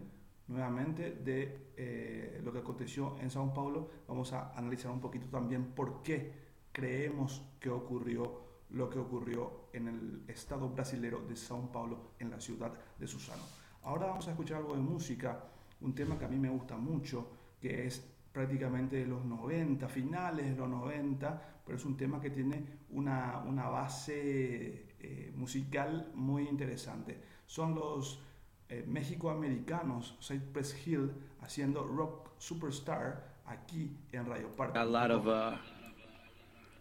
nuevamente 0.48 1.12
de 1.12 1.72
eh, 1.76 2.42
lo 2.44 2.52
que 2.52 2.60
aconteció 2.60 3.18
en 3.20 3.30
Sao 3.30 3.54
Paulo. 3.54 3.90
Vamos 4.08 4.32
a 4.34 4.54
analizar 4.58 4.92
un 4.92 5.02
poquito 5.02 5.28
también 5.28 5.66
por 5.76 6.02
qué 6.02 6.32
creemos 6.72 7.44
que 7.60 7.70
ocurrió 7.70 8.48
lo 8.70 8.90
que 8.90 9.00
ocurrió 9.00 9.70
en 9.74 9.88
el 9.88 10.24
estado 10.28 10.70
brasilero 10.70 11.22
de 11.22 11.36
Sao 11.36 11.72
Paulo, 11.72 12.12
en 12.20 12.30
la 12.30 12.40
ciudad 12.40 12.74
de 12.98 13.08
Susano. 13.08 13.44
Ahora 13.84 14.08
vamos 14.08 14.28
a 14.28 14.32
escuchar 14.32 14.58
algo 14.58 14.76
de 14.76 14.82
música, 14.82 15.46
un 15.82 15.96
tema 15.96 16.18
que 16.18 16.26
a 16.26 16.28
mí 16.28 16.38
me 16.38 16.50
gusta 16.50 16.76
mucho, 16.76 17.30
que 17.62 17.88
es 17.88 18.17
prácticamente 18.38 18.98
de 18.98 19.08
los 19.08 19.26
90, 19.26 19.88
finales 19.88 20.46
de 20.46 20.56
los 20.56 20.70
90, 20.70 21.42
pero 21.66 21.76
es 21.76 21.84
un 21.86 21.98
tema 21.98 22.22
que 22.22 22.30
tiene 22.30 22.84
una, 22.92 23.40
una 23.48 23.68
base 23.68 24.94
eh, 25.00 25.34
musical 25.36 26.12
muy 26.14 26.48
interesante. 26.48 27.20
Son 27.48 27.74
los 27.74 28.22
eh, 28.70 28.86
México-americanos, 28.88 30.20
Cypress 30.22 30.86
Hill, 30.86 31.14
haciendo 31.42 31.84
Rock 31.88 32.30
Superstar 32.38 33.40
aquí 33.48 33.98
en 34.12 34.28
Radio 34.28 34.52
Parque. 34.52 34.78
A 34.78 34.86
lot 34.86 35.10
of 35.10 35.26
uh, 35.28 35.58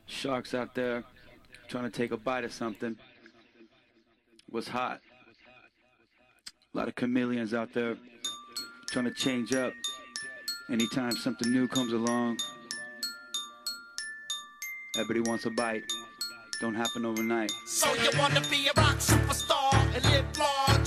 sharks 0.05 0.53
out 0.53 0.75
there 0.75 1.05
trying 1.69 1.91
to 1.91 1.91
take 1.91 2.13
a 2.13 2.19
bite 2.19 2.45
of 2.45 2.53
something. 2.53 2.99
Was 4.51 4.69
hot. 4.69 5.01
A 6.75 6.77
lot 6.77 6.89
of 6.89 6.95
chameleons 6.95 7.55
out 7.55 7.73
there 7.73 7.97
trying 8.89 9.07
to 9.07 9.15
change 9.15 9.55
up 9.55 9.73
anytime 10.71 11.13
something 11.13 11.53
new 11.53 11.69
comes 11.69 11.93
along. 11.93 12.39
Everybody 14.97 15.21
wants 15.21 15.45
a 15.47 15.51
bite. 15.51 15.85
Don't 16.61 16.75
happen 16.75 17.05
overnight. 17.05 17.51
So 17.67 17.93
you 17.95 18.11
wanna 18.19 18.41
be 18.51 18.67
a 18.69 18.81
rock 18.81 18.97
superstar 18.97 19.75
and 19.95 20.05
live 20.05 20.25
large, 20.39 20.86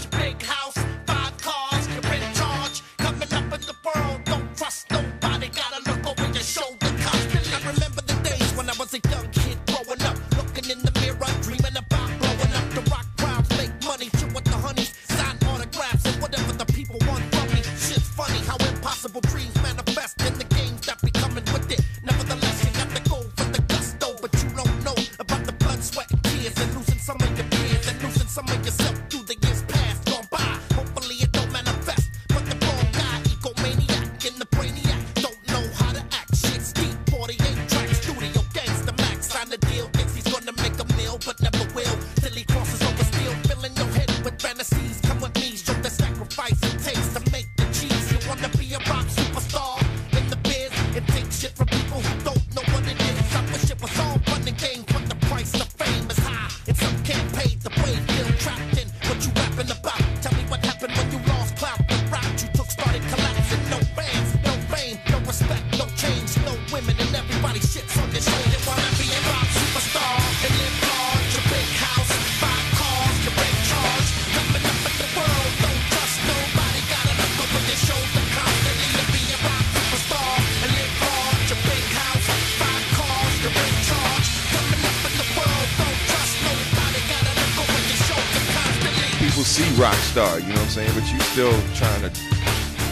star, 90.19 90.39
you 90.39 90.47
know 90.51 90.59
what 90.59 90.75
I'm 90.75 90.83
saying? 90.83 90.91
But 90.95 91.07
you 91.13 91.19
still 91.31 91.55
trying 91.79 92.03
to 92.03 92.11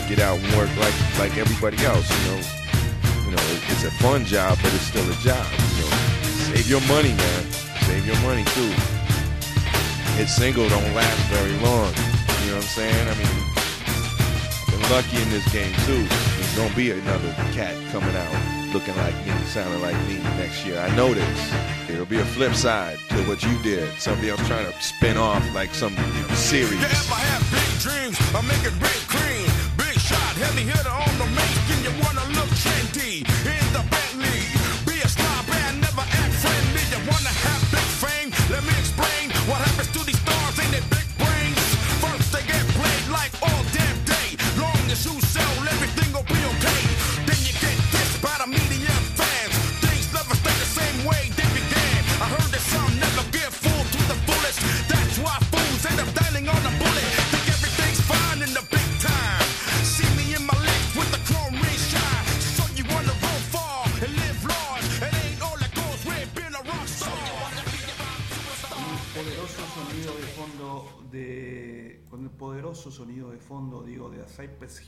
get 0.07 0.19
out 0.19 0.39
and 0.39 0.47
work 0.55 0.71
like 0.79 0.95
like 1.19 1.35
everybody 1.35 1.75
else, 1.83 2.07
you 2.07 2.21
know. 2.31 2.39
You 3.25 3.31
know, 3.35 3.43
it- 3.51 3.63
it's 3.71 3.83
a 3.83 3.91
fun 3.99 4.23
job, 4.23 4.57
but 4.63 4.71
it's 4.73 4.87
still 4.87 5.03
a 5.03 5.17
job. 5.27 5.45
You 5.75 5.83
know, 5.83 5.91
save 6.47 6.69
your 6.69 6.79
money, 6.87 7.11
man. 7.23 7.41
Save 7.87 8.07
your 8.07 8.19
money 8.27 8.45
too. 8.55 8.71
Hit 10.15 10.29
single 10.29 10.69
don't 10.69 10.93
last 10.95 11.19
very 11.35 11.55
long. 11.67 11.91
You 12.43 12.51
know 12.51 12.55
what 12.55 12.63
I'm 12.63 12.75
saying? 12.79 13.05
I 13.11 13.15
mean, 13.21 13.35
been 14.71 14.83
lucky 14.95 15.17
in 15.21 15.29
this 15.29 15.47
game 15.51 15.73
too. 15.85 16.36
Gonna 16.57 16.75
be 16.75 16.89
another 16.89 17.31
cat 17.53 17.75
coming 17.91 18.15
out 18.15 18.73
looking 18.73 18.95
like 18.97 19.13
me, 19.27 19.31
sounding 19.45 19.79
like 19.79 19.95
me 20.07 20.17
next 20.41 20.65
year. 20.65 20.79
I 20.79 20.89
know 20.95 21.13
this. 21.13 21.53
It'll 21.87 22.07
be 22.07 22.17
a 22.17 22.25
flip 22.25 22.55
side 22.55 22.97
to 23.09 23.17
what 23.25 23.43
you 23.43 23.61
did. 23.61 23.87
Somebody 23.99 24.31
else 24.31 24.45
trying 24.47 24.65
to 24.65 24.81
spin 24.81 25.17
off 25.17 25.43
like 25.53 25.71
some 25.75 25.93
you 25.93 26.21
know, 26.27 26.33
series. 26.33 26.81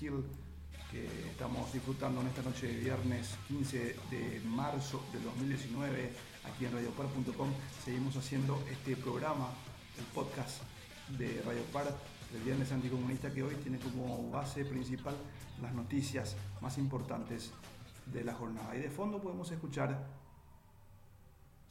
Hill 0.01 0.23
que 0.91 1.05
estamos 1.29 1.71
disfrutando 1.71 2.21
en 2.21 2.27
esta 2.27 2.41
noche 2.41 2.67
de 2.67 2.79
viernes 2.79 3.37
15 3.47 3.95
de 4.09 4.41
marzo 4.45 5.03
del 5.13 5.23
2019 5.23 6.11
aquí 6.51 6.65
en 6.65 6.73
radiopar.com 6.73 7.49
seguimos 7.85 8.15
haciendo 8.17 8.61
este 8.71 8.95
programa 8.95 9.49
el 9.97 10.05
podcast 10.05 10.61
de 11.17 11.41
Radio 11.45 11.63
Par 11.71 11.85
del 12.33 12.41
viernes 12.43 12.71
anticomunista 12.71 13.31
que 13.33 13.43
hoy 13.43 13.55
tiene 13.55 13.79
como 13.79 14.29
base 14.31 14.65
principal 14.65 15.15
las 15.61 15.73
noticias 15.73 16.35
más 16.61 16.77
importantes 16.77 17.51
de 18.07 18.23
la 18.23 18.33
jornada 18.33 18.75
y 18.75 18.79
de 18.79 18.89
fondo 18.89 19.21
podemos 19.21 19.49
escuchar 19.51 20.07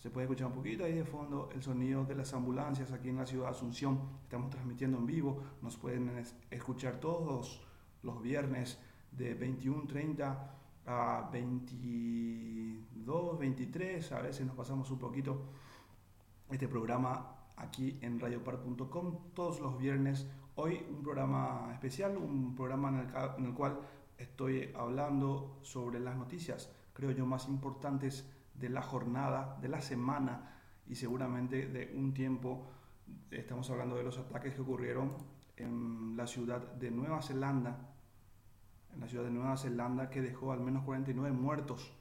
se 0.00 0.10
puede 0.10 0.26
escuchar 0.26 0.46
un 0.46 0.52
poquito 0.54 0.84
ahí 0.84 0.92
de 0.92 1.04
fondo 1.04 1.50
el 1.54 1.62
sonido 1.62 2.04
de 2.04 2.14
las 2.14 2.32
ambulancias 2.32 2.92
aquí 2.92 3.08
en 3.08 3.16
la 3.16 3.26
ciudad 3.26 3.46
de 3.50 3.56
Asunción. 3.56 3.98
Estamos 4.22 4.48
transmitiendo 4.48 4.96
en 4.96 5.06
vivo. 5.06 5.42
Nos 5.60 5.76
pueden 5.76 6.08
es- 6.18 6.36
escuchar 6.52 7.00
todos 7.00 7.60
los 8.02 8.22
viernes 8.22 8.78
de 9.12 9.38
21.30 9.38 10.38
a 10.86 11.28
22, 11.32 13.38
23. 13.38 14.12
A 14.12 14.22
veces 14.22 14.46
nos 14.46 14.56
pasamos 14.56 14.90
un 14.90 14.98
poquito 14.98 15.42
este 16.50 16.68
programa 16.68 17.34
aquí 17.56 17.98
en 18.02 18.20
radiopar.com 18.20 19.32
todos 19.34 19.60
los 19.60 19.78
viernes. 19.78 20.26
Hoy 20.56 20.84
un 20.90 21.02
programa 21.02 21.70
especial, 21.72 22.16
un 22.16 22.54
programa 22.56 22.88
en 23.36 23.44
el, 23.44 23.54
cual 23.54 23.80
estoy 24.16 24.72
hablando 24.76 25.58
sobre 25.62 26.00
las 26.00 26.16
noticias, 26.16 26.72
creo 26.92 27.12
yo, 27.12 27.26
más 27.26 27.48
importantes 27.48 28.28
de 28.54 28.68
la 28.68 28.82
jornada, 28.82 29.56
de 29.60 29.68
la 29.68 29.80
semana 29.80 30.56
y 30.88 30.96
seguramente 30.96 31.66
de 31.66 31.92
un 31.94 32.12
tiempo. 32.12 32.66
Estamos 33.30 33.70
hablando 33.70 33.96
de 33.96 34.04
los 34.04 34.18
ataques 34.18 34.54
que 34.54 34.60
ocurrieron 34.60 35.12
en 35.58 36.16
la 36.16 36.26
ciudad 36.26 36.60
de 36.74 36.90
Nueva 36.90 37.22
Zelanda, 37.22 37.76
en 38.92 39.00
la 39.00 39.08
ciudad 39.08 39.24
de 39.24 39.30
Nueva 39.30 39.56
Zelanda 39.56 40.10
que 40.10 40.22
dejó 40.22 40.52
al 40.52 40.60
menos 40.60 40.84
49 40.84 41.36
muertos 41.36 41.92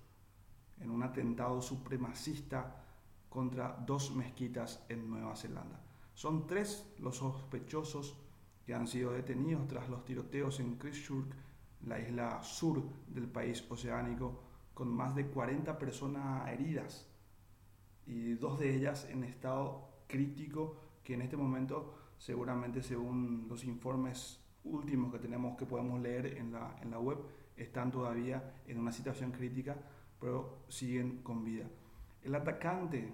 en 0.79 0.91
un 0.91 1.03
atentado 1.03 1.61
supremacista 1.61 2.83
contra 3.29 3.77
dos 3.85 4.15
mezquitas 4.15 4.85
en 4.89 5.09
Nueva 5.09 5.35
Zelanda. 5.35 5.81
Son 6.13 6.47
tres 6.47 6.91
los 6.99 7.17
sospechosos 7.17 8.17
que 8.65 8.73
han 8.73 8.87
sido 8.87 9.11
detenidos 9.11 9.67
tras 9.67 9.89
los 9.89 10.03
tiroteos 10.05 10.59
en 10.59 10.75
Christchurch, 10.77 11.31
la 11.85 11.99
isla 11.99 12.41
sur 12.43 12.83
del 13.07 13.27
país 13.27 13.65
oceánico, 13.69 14.41
con 14.73 14.89
más 14.89 15.15
de 15.15 15.27
40 15.27 15.77
personas 15.77 16.47
heridas 16.49 17.07
y 18.05 18.33
dos 18.33 18.59
de 18.59 18.75
ellas 18.75 19.07
en 19.09 19.23
estado 19.23 19.89
crítico 20.07 20.77
que 21.03 21.13
en 21.13 21.21
este 21.21 21.37
momento 21.37 21.95
seguramente 22.17 22.81
según 22.81 23.47
los 23.49 23.63
informes 23.63 24.39
últimos 24.63 25.11
que 25.11 25.19
tenemos 25.19 25.57
que 25.57 25.65
podemos 25.65 25.99
leer 26.01 26.37
en 26.37 26.51
la, 26.51 26.75
en 26.81 26.91
la 26.91 26.99
web 26.99 27.17
están 27.55 27.91
todavía 27.91 28.55
en 28.67 28.79
una 28.79 28.91
situación 28.91 29.31
crítica 29.31 29.77
pero 30.19 30.63
siguen 30.67 31.21
con 31.23 31.43
vida. 31.43 31.65
El 32.23 32.35
atacante, 32.35 33.11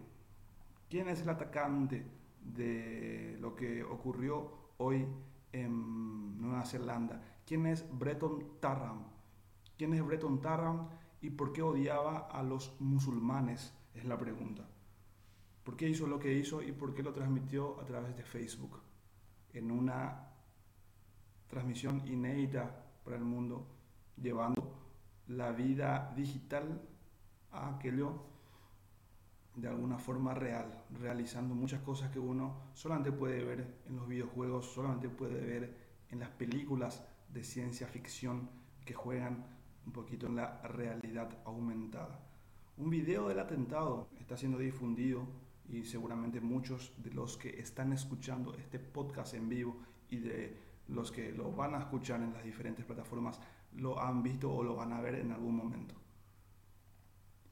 ¿quién 0.89 1.07
es 1.09 1.21
el 1.21 1.29
atacante 1.29 2.05
de 2.41 3.37
lo 3.39 3.55
que 3.55 3.83
ocurrió 3.83 4.51
hoy 4.77 5.05
en 5.51 6.41
Nueva 6.41 6.65
Zelanda? 6.65 7.21
¿Quién 7.45 7.65
es 7.67 7.85
Breton 7.91 8.59
Tarrant? 8.59 9.05
¿Quién 9.77 9.93
es 9.93 10.05
Breton 10.05 10.41
Tarrant 10.41 10.89
y 11.21 11.29
por 11.29 11.51
qué 11.53 11.61
odiaba 11.61 12.29
a 12.31 12.41
los 12.43 12.75
musulmanes? 12.79 13.73
Es 13.93 14.05
la 14.05 14.17
pregunta. 14.17 14.67
¿Por 15.63 15.75
qué 15.77 15.87
hizo 15.87 16.07
lo 16.07 16.19
que 16.19 16.33
hizo 16.33 16.61
y 16.61 16.71
por 16.71 16.93
qué 16.93 17.03
lo 17.03 17.13
transmitió 17.13 17.79
a 17.79 17.85
través 17.85 18.15
de 18.17 18.23
Facebook? 18.23 18.81
En 19.53 19.71
una 19.71 20.29
transmisión 21.47 22.05
inédita 22.07 22.83
para 23.03 23.17
el 23.17 23.23
mundo, 23.23 23.67
llevando 24.17 24.73
la 25.27 25.51
vida 25.51 26.11
digital 26.15 26.81
a 27.51 27.75
aquello 27.75 28.23
de 29.55 29.67
alguna 29.67 29.99
forma 29.99 30.33
real, 30.33 30.83
realizando 30.99 31.53
muchas 31.53 31.81
cosas 31.81 32.09
que 32.11 32.19
uno 32.19 32.71
solamente 32.73 33.11
puede 33.11 33.43
ver 33.43 33.81
en 33.85 33.95
los 33.95 34.07
videojuegos, 34.07 34.65
solamente 34.65 35.09
puede 35.09 35.39
ver 35.39 35.77
en 36.09 36.19
las 36.19 36.29
películas 36.29 37.05
de 37.29 37.43
ciencia 37.43 37.87
ficción 37.87 38.49
que 38.83 38.93
juegan 38.93 39.45
un 39.85 39.93
poquito 39.93 40.27
en 40.27 40.37
la 40.37 40.61
realidad 40.63 41.29
aumentada. 41.45 42.19
Un 42.77 42.89
video 42.89 43.27
del 43.27 43.39
atentado 43.39 44.07
está 44.19 44.35
siendo 44.35 44.57
difundido 44.57 45.27
y 45.69 45.83
seguramente 45.83 46.41
muchos 46.41 46.93
de 46.97 47.11
los 47.11 47.37
que 47.37 47.59
están 47.59 47.93
escuchando 47.93 48.53
este 48.55 48.79
podcast 48.79 49.33
en 49.33 49.49
vivo 49.49 49.77
y 50.09 50.17
de 50.17 50.57
los 50.87 51.11
que 51.11 51.31
lo 51.31 51.51
van 51.51 51.75
a 51.75 51.79
escuchar 51.79 52.21
en 52.21 52.33
las 52.33 52.43
diferentes 52.43 52.85
plataformas 52.85 53.39
lo 53.73 53.99
han 53.99 54.21
visto 54.21 54.53
o 54.53 54.63
lo 54.63 54.75
van 54.75 54.93
a 54.93 55.01
ver 55.01 55.15
en 55.15 55.31
algún 55.31 55.55
momento. 55.55 55.95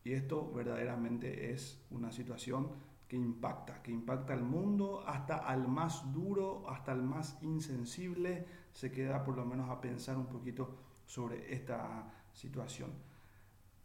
Y 0.03 0.13
esto 0.13 0.51
verdaderamente 0.51 1.51
es 1.51 1.83
una 1.91 2.11
situación 2.11 2.69
que 3.07 3.15
impacta, 3.17 3.81
que 3.81 3.91
impacta 3.91 4.33
al 4.33 4.43
mundo, 4.43 5.03
hasta 5.05 5.37
al 5.37 5.67
más 5.67 6.11
duro, 6.13 6.69
hasta 6.69 6.91
al 6.91 7.03
más 7.03 7.37
insensible, 7.41 8.45
se 8.71 8.91
queda 8.91 9.23
por 9.23 9.35
lo 9.35 9.45
menos 9.45 9.69
a 9.69 9.81
pensar 9.81 10.17
un 10.17 10.27
poquito 10.27 10.77
sobre 11.05 11.53
esta 11.53 12.09
situación. 12.33 12.91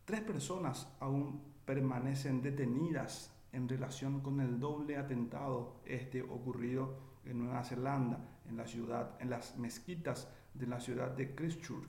Tres 0.05 0.21
personas 0.21 0.89
aún 1.01 1.43
permanecen 1.65 2.41
detenidas 2.41 3.36
en 3.57 3.69
relación 3.71 4.21
con 4.21 4.41
el 4.41 4.61
doble 4.61 4.99
atentado 4.99 5.81
este 5.87 6.21
ocurrido 6.21 6.99
en 7.25 7.39
Nueva 7.39 7.65
Zelanda, 7.65 8.21
en 8.47 8.59
la 8.59 8.67
ciudad, 8.67 9.17
en 9.19 9.31
las 9.31 9.57
mezquitas 9.57 10.29
de 10.53 10.67
la 10.67 10.79
ciudad 10.79 11.11
de 11.13 11.35
Christchurch, 11.35 11.89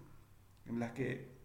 en 0.66 0.80
las 0.80 0.94
que 0.94 1.36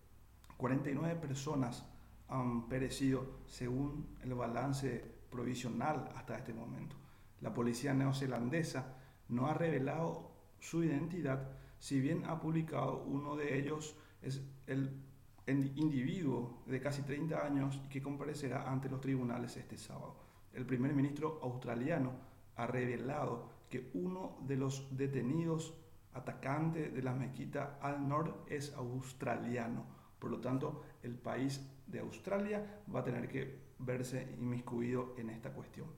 49 0.56 1.16
personas 1.16 1.84
han 2.28 2.68
perecido 2.68 3.40
según 3.46 4.16
el 4.22 4.34
balance 4.34 5.04
provisional 5.28 6.08
hasta 6.14 6.36
este 6.36 6.54
momento. 6.54 6.94
La 7.40 7.52
policía 7.52 7.92
neozelandesa 7.92 8.94
no 9.28 9.48
ha 9.48 9.54
revelado 9.54 10.30
su 10.60 10.84
identidad, 10.84 11.50
si 11.80 12.00
bien 12.00 12.22
ha 12.26 12.40
publicado 12.40 13.02
uno 13.02 13.34
de 13.34 13.58
ellos 13.58 13.96
es 14.22 14.40
el 14.68 15.02
individuo 15.46 16.62
de 16.66 16.80
casi 16.80 17.02
30 17.02 17.44
años 17.44 17.80
que 17.90 18.02
comparecerá 18.02 18.70
ante 18.70 18.88
los 18.88 19.00
tribunales 19.00 19.56
este 19.56 19.76
sábado. 19.76 20.16
El 20.52 20.66
primer 20.66 20.94
ministro 20.94 21.40
australiano 21.42 22.12
ha 22.56 22.66
revelado 22.66 23.48
que 23.68 23.90
uno 23.94 24.36
de 24.46 24.56
los 24.56 24.96
detenidos 24.96 25.74
atacantes 26.12 26.92
de 26.92 27.02
la 27.02 27.14
mezquita 27.14 27.78
al 27.80 28.06
norte 28.06 28.54
es 28.54 28.72
australiano. 28.74 29.84
Por 30.18 30.30
lo 30.30 30.40
tanto, 30.40 30.82
el 31.02 31.14
país 31.14 31.66
de 31.86 32.00
Australia 32.00 32.82
va 32.94 33.00
a 33.00 33.04
tener 33.04 33.28
que 33.28 33.72
verse 33.78 34.36
inmiscuido 34.38 35.14
en 35.16 35.30
esta 35.30 35.52
cuestión. 35.52 35.88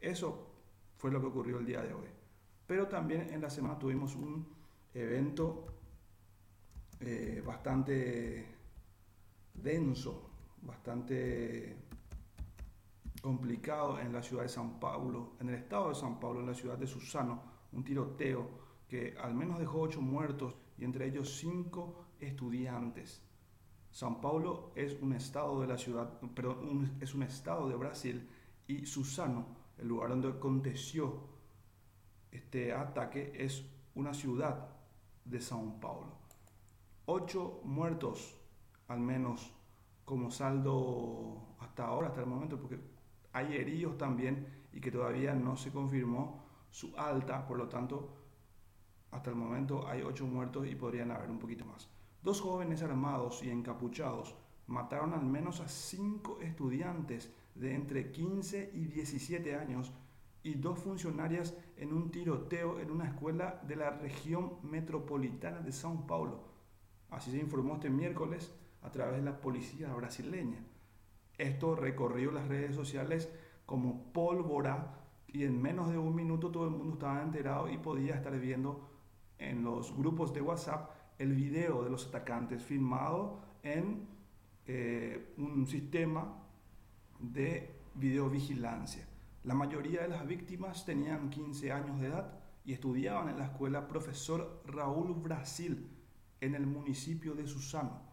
Eso 0.00 0.48
fue 0.98 1.10
lo 1.10 1.20
que 1.20 1.26
ocurrió 1.26 1.58
el 1.58 1.66
día 1.66 1.82
de 1.82 1.94
hoy. 1.94 2.08
pero 2.66 2.86
también 2.88 3.28
en 3.34 3.40
la 3.40 3.50
semana 3.50 3.78
tuvimos 3.78 4.14
un 4.14 4.46
evento 4.94 5.66
eh, 7.00 7.42
bastante 7.44 8.46
denso, 9.54 10.30
bastante 10.62 11.76
complicado 13.20 13.98
en 14.00 14.12
la 14.12 14.22
ciudad 14.22 14.42
de 14.42 14.48
San 14.48 14.80
Paulo, 14.80 15.34
en 15.40 15.48
el 15.48 15.54
estado 15.54 15.90
de 15.90 15.94
San 15.94 16.18
Paulo, 16.18 16.40
en 16.40 16.46
la 16.46 16.54
ciudad 16.54 16.76
de 16.76 16.86
Susano, 16.86 17.42
un 17.72 17.84
tiroteo 17.84 18.62
que 18.88 19.14
al 19.22 19.34
menos 19.34 19.58
dejó 19.58 19.80
ocho 19.80 20.00
muertos 20.00 20.56
y 20.76 20.84
entre 20.84 21.06
ellos 21.06 21.36
cinco 21.36 22.06
estudiantes. 22.20 23.22
San 23.90 24.20
Paulo 24.20 24.72
es 24.74 25.00
un 25.00 25.12
estado 25.12 25.60
de 25.60 25.66
la 25.66 25.78
ciudad, 25.78 26.18
perdón, 26.34 26.96
es 27.00 27.14
un 27.14 27.22
estado 27.22 27.68
de 27.68 27.76
Brasil 27.76 28.28
y 28.66 28.86
Susano, 28.86 29.46
el 29.78 29.88
lugar 29.88 30.10
donde 30.10 30.28
aconteció 30.28 31.20
este 32.30 32.72
ataque, 32.72 33.32
es 33.34 33.64
una 33.94 34.14
ciudad 34.14 34.70
de 35.24 35.40
San 35.40 35.78
Paulo. 35.78 36.12
Ocho 37.04 37.60
muertos, 37.64 38.34
al 38.88 39.00
menos 39.00 39.52
como 40.04 40.30
saldo 40.30 41.56
hasta 41.60 41.86
ahora, 41.86 42.08
hasta 42.08 42.20
el 42.20 42.26
momento, 42.26 42.58
porque 42.58 42.78
hay 43.32 43.56
heridos 43.56 43.96
también 43.96 44.46
y 44.72 44.80
que 44.80 44.90
todavía 44.90 45.34
no 45.34 45.56
se 45.56 45.70
confirmó 45.70 46.44
su 46.70 46.96
alta, 46.96 47.46
por 47.46 47.58
lo 47.58 47.68
tanto, 47.68 48.16
hasta 49.10 49.30
el 49.30 49.36
momento 49.36 49.86
hay 49.86 50.02
ocho 50.02 50.26
muertos 50.26 50.66
y 50.66 50.74
podrían 50.74 51.10
haber 51.10 51.30
un 51.30 51.38
poquito 51.38 51.64
más. 51.64 51.88
Dos 52.22 52.40
jóvenes 52.40 52.82
armados 52.82 53.42
y 53.42 53.50
encapuchados 53.50 54.34
mataron 54.66 55.12
al 55.12 55.24
menos 55.24 55.60
a 55.60 55.68
cinco 55.68 56.40
estudiantes 56.40 57.32
de 57.54 57.74
entre 57.74 58.10
15 58.10 58.70
y 58.74 58.86
17 58.86 59.56
años 59.56 59.92
y 60.42 60.54
dos 60.54 60.78
funcionarias 60.78 61.54
en 61.76 61.92
un 61.92 62.10
tiroteo 62.10 62.80
en 62.80 62.90
una 62.90 63.06
escuela 63.06 63.60
de 63.66 63.76
la 63.76 63.90
región 63.90 64.54
metropolitana 64.62 65.60
de 65.60 65.70
São 65.70 66.06
Paulo. 66.06 66.44
Así 67.10 67.30
se 67.30 67.38
informó 67.38 67.74
este 67.74 67.90
miércoles 67.90 68.52
a 68.82 68.90
través 68.90 69.16
de 69.16 69.22
la 69.22 69.40
policía 69.40 69.92
brasileña. 69.94 70.58
Esto 71.38 71.74
recorrió 71.74 72.30
las 72.30 72.48
redes 72.48 72.74
sociales 72.74 73.28
como 73.66 74.12
pólvora 74.12 74.98
y 75.26 75.44
en 75.44 75.60
menos 75.60 75.90
de 75.90 75.98
un 75.98 76.14
minuto 76.14 76.50
todo 76.50 76.64
el 76.64 76.70
mundo 76.70 76.94
estaba 76.94 77.22
enterado 77.22 77.68
y 77.68 77.78
podía 77.78 78.14
estar 78.14 78.38
viendo 78.38 78.88
en 79.38 79.62
los 79.62 79.96
grupos 79.96 80.32
de 80.34 80.42
WhatsApp 80.42 80.90
el 81.18 81.34
video 81.34 81.84
de 81.84 81.90
los 81.90 82.06
atacantes 82.08 82.62
filmado 82.62 83.40
en 83.62 84.06
eh, 84.66 85.34
un 85.38 85.66
sistema 85.66 86.42
de 87.18 87.74
videovigilancia. 87.94 89.06
La 89.44 89.54
mayoría 89.54 90.02
de 90.02 90.08
las 90.08 90.26
víctimas 90.26 90.84
tenían 90.84 91.30
15 91.30 91.72
años 91.72 92.00
de 92.00 92.08
edad 92.08 92.38
y 92.64 92.72
estudiaban 92.72 93.28
en 93.28 93.38
la 93.38 93.46
escuela 93.46 93.88
Profesor 93.88 94.62
Raúl 94.66 95.14
Brasil 95.14 95.88
en 96.40 96.54
el 96.54 96.66
municipio 96.66 97.34
de 97.34 97.46
Susano. 97.46 98.11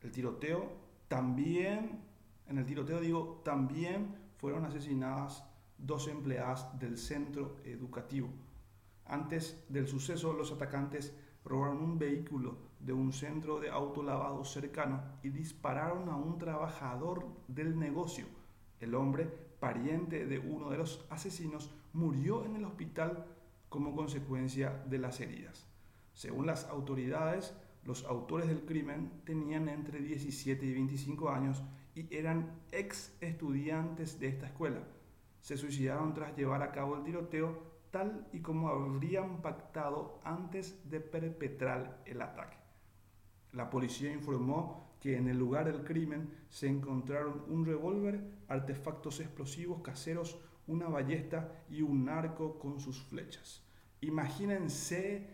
El 0.00 0.10
tiroteo 0.10 0.70
también 1.08 2.10
en 2.50 2.58
el 2.58 2.66
tiroteo, 2.66 3.00
digo, 3.00 3.40
también 3.44 4.16
fueron 4.36 4.64
asesinadas 4.64 5.44
dos 5.78 6.08
empleadas 6.08 6.76
del 6.80 6.98
centro 6.98 7.58
educativo. 7.64 8.28
Antes 9.06 9.64
del 9.68 9.86
suceso, 9.86 10.32
los 10.32 10.50
atacantes 10.50 11.14
robaron 11.44 11.78
un 11.78 11.96
vehículo 11.96 12.58
de 12.80 12.92
un 12.92 13.12
centro 13.12 13.60
de 13.60 13.70
autolavado 13.70 14.44
cercano 14.44 15.00
y 15.22 15.28
dispararon 15.28 16.08
a 16.08 16.16
un 16.16 16.38
trabajador 16.38 17.24
del 17.46 17.78
negocio. 17.78 18.26
El 18.80 18.96
hombre, 18.96 19.26
pariente 19.60 20.26
de 20.26 20.40
uno 20.40 20.70
de 20.70 20.78
los 20.78 21.06
asesinos, 21.08 21.70
murió 21.92 22.44
en 22.44 22.56
el 22.56 22.64
hospital 22.64 23.26
como 23.68 23.94
consecuencia 23.94 24.82
de 24.86 24.98
las 24.98 25.20
heridas. 25.20 25.68
Según 26.14 26.46
las 26.46 26.64
autoridades, 26.64 27.54
los 27.84 28.04
autores 28.04 28.48
del 28.48 28.64
crimen 28.64 29.22
tenían 29.24 29.68
entre 29.68 30.00
17 30.00 30.64
y 30.64 30.72
25 30.72 31.30
años 31.30 31.62
y 31.94 32.14
eran 32.14 32.60
ex 32.72 33.16
estudiantes 33.20 34.20
de 34.20 34.28
esta 34.28 34.46
escuela. 34.46 34.82
Se 35.40 35.56
suicidaron 35.56 36.12
tras 36.14 36.36
llevar 36.36 36.62
a 36.62 36.72
cabo 36.72 36.96
el 36.96 37.04
tiroteo 37.04 37.70
tal 37.90 38.28
y 38.32 38.40
como 38.40 38.68
habrían 38.68 39.42
pactado 39.42 40.20
antes 40.24 40.88
de 40.88 41.00
perpetrar 41.00 42.02
el 42.04 42.22
ataque. 42.22 42.56
La 43.52 43.68
policía 43.68 44.12
informó 44.12 44.90
que 45.00 45.16
en 45.16 45.28
el 45.28 45.38
lugar 45.38 45.64
del 45.64 45.82
crimen 45.82 46.32
se 46.50 46.68
encontraron 46.68 47.44
un 47.48 47.64
revólver, 47.64 48.20
artefactos 48.48 49.18
explosivos 49.20 49.80
caseros, 49.80 50.38
una 50.66 50.88
ballesta 50.88 51.64
y 51.68 51.82
un 51.82 52.08
arco 52.08 52.58
con 52.58 52.78
sus 52.78 53.02
flechas. 53.02 53.64
Imagínense 54.02 55.28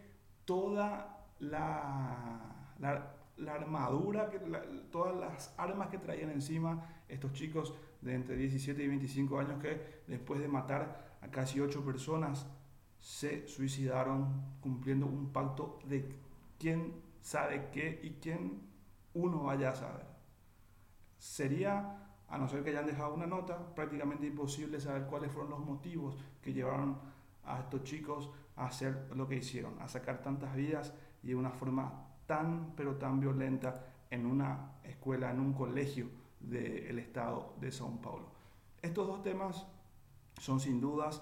toda 0.45 1.16
la, 1.41 2.41
la 2.79 3.55
armadura, 3.55 4.31
todas 4.91 5.17
las 5.17 5.55
armas 5.59 5.89
que 5.89 5.99
traían 5.99 6.31
encima 6.31 6.87
estos 7.09 7.33
chicos 7.33 7.75
de 8.01 8.15
entre 8.15 8.37
17 8.37 8.83
y 8.83 8.89
25 8.89 9.39
años 9.39 9.63
que 9.63 10.03
después 10.07 10.41
de 10.41 10.49
matar 10.49 11.19
a 11.21 11.29
casi 11.29 11.61
8 11.61 11.85
personas 11.85 12.47
se 12.99 13.47
suicidaron 13.47 14.57
cumpliendo 14.61 15.07
un 15.07 15.33
pacto 15.33 15.79
de 15.85 16.19
quién 16.59 16.95
sabe 17.21 17.69
qué 17.73 18.01
y 18.03 18.11
quién 18.21 18.63
uno 19.15 19.45
vaya 19.45 19.71
a 19.71 19.75
saber. 19.75 20.07
Sería, 21.19 21.99
a 22.29 22.39
no 22.39 22.49
ser 22.49 22.63
que 22.63 22.71
hayan 22.71 22.87
dejado 22.87 23.15
una 23.15 23.27
nota, 23.27 23.75
prácticamente 23.75 24.27
imposible 24.27 24.81
saber 24.81 25.07
cuáles 25.07 25.31
fueron 25.31 25.51
los 25.51 25.61
motivos 25.61 26.17
que 26.43 26.53
llevaron 26.53 26.99
a 27.45 27.61
estos 27.61 27.85
chicos 27.85 28.31
a 28.57 28.67
hacer 28.67 29.09
lo 29.15 29.29
que 29.29 29.37
hicieron, 29.37 29.79
a 29.81 29.89
sacar 29.89 30.23
tantas 30.23 30.55
vidas 30.55 30.93
y 31.27 31.31
de 31.31 31.35
una 31.35 31.51
forma 31.51 32.07
tan, 32.27 32.73
pero 32.77 32.95
tan 32.95 33.19
violenta 33.19 33.85
en 34.11 34.27
una 34.27 34.79
escuela, 34.85 35.33
en 35.33 35.41
un 35.41 35.53
colegio 35.53 36.07
del 36.39 37.01
estado 37.01 37.57
de 37.61 37.73
São 37.73 38.01
Paulo. 38.01 38.31
Estos 38.81 39.09
dos 39.09 39.23
temas 39.25 39.67
son 40.39 40.61
sin 40.61 40.81
dudas 40.81 41.21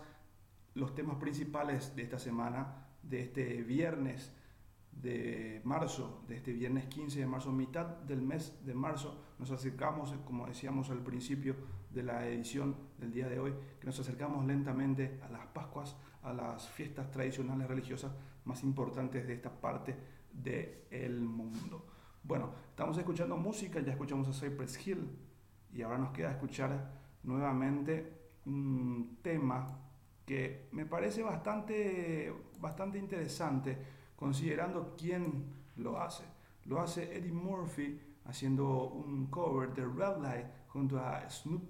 los 0.74 0.94
temas 0.94 1.16
principales 1.16 1.96
de 1.96 2.02
esta 2.02 2.18
semana, 2.18 2.86
de 3.02 3.22
este 3.22 3.62
viernes 3.62 4.30
de 4.92 5.62
marzo, 5.64 6.22
de 6.28 6.36
este 6.36 6.52
viernes 6.52 6.86
15 6.86 7.20
de 7.20 7.26
marzo, 7.26 7.50
mitad 7.50 7.86
del 7.86 8.20
mes 8.20 8.60
de 8.66 8.74
marzo, 8.74 9.24
nos 9.38 9.50
acercamos, 9.50 10.14
como 10.26 10.46
decíamos 10.46 10.90
al 10.90 11.00
principio 11.00 11.56
de 11.90 12.02
la 12.02 12.28
edición 12.28 12.76
del 12.98 13.10
día 13.10 13.28
de 13.28 13.40
hoy, 13.40 13.54
que 13.80 13.86
nos 13.86 13.98
acercamos 13.98 14.44
lentamente 14.44 15.18
a 15.22 15.30
las 15.30 15.46
Pascuas, 15.46 15.96
a 16.22 16.34
las 16.34 16.68
fiestas 16.68 17.10
tradicionales 17.10 17.68
religiosas 17.68 18.12
más 18.44 18.62
importantes 18.62 19.26
de 19.26 19.34
esta 19.34 19.50
parte 19.50 19.96
del 20.32 21.20
mundo. 21.20 21.86
Bueno, 22.22 22.52
estamos 22.70 22.96
escuchando 22.98 23.36
música, 23.36 23.80
ya 23.80 23.92
escuchamos 23.92 24.28
a 24.28 24.32
Cypress 24.32 24.86
Hill 24.86 25.10
y 25.72 25.82
ahora 25.82 25.98
nos 25.98 26.12
queda 26.12 26.30
escuchar 26.30 26.90
nuevamente 27.22 28.30
un 28.46 29.18
tema 29.22 29.78
que 30.24 30.68
me 30.72 30.86
parece 30.86 31.22
bastante, 31.22 32.32
bastante 32.58 32.98
interesante 32.98 33.78
considerando 34.16 34.94
quién 34.96 35.52
lo 35.76 36.00
hace. 36.00 36.24
Lo 36.64 36.80
hace 36.80 37.16
Eddie 37.16 37.32
Murphy 37.32 38.00
haciendo 38.24 38.88
un 38.88 39.26
cover 39.26 39.74
de 39.74 39.84
Red 39.84 40.22
Light 40.22 40.46
junto 40.68 40.98
a 40.98 41.28
Snoop, 41.28 41.62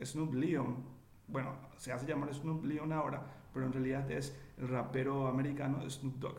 Snoop 0.00 0.34
Leon. 0.34 0.84
Bueno, 1.26 1.56
se 1.76 1.92
hace 1.92 2.06
llamar 2.06 2.32
Snoop 2.32 2.64
Leon 2.64 2.92
ahora, 2.92 3.26
pero 3.52 3.66
en 3.66 3.72
realidad 3.72 4.10
es 4.10 4.36
el 4.58 4.68
rapero 4.68 5.26
americano 5.26 5.88
Snoop 5.88 6.16
Dogg. 6.16 6.38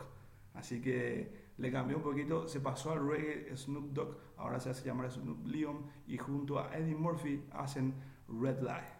Así 0.54 0.80
que 0.80 1.44
le 1.58 1.70
cambió 1.70 1.96
un 1.96 2.02
poquito, 2.02 2.48
se 2.48 2.60
pasó 2.60 2.92
al 2.92 3.06
reggae 3.06 3.56
Snoop 3.56 3.92
Dogg, 3.92 4.16
ahora 4.36 4.60
se 4.60 4.70
hace 4.70 4.84
llamar 4.84 5.10
Snoop 5.10 5.46
Leon 5.46 5.84
y 6.06 6.16
junto 6.18 6.58
a 6.58 6.76
Eddie 6.76 6.94
Murphy 6.94 7.44
hacen 7.52 7.94
Red 8.28 8.60
Light. 8.60 8.93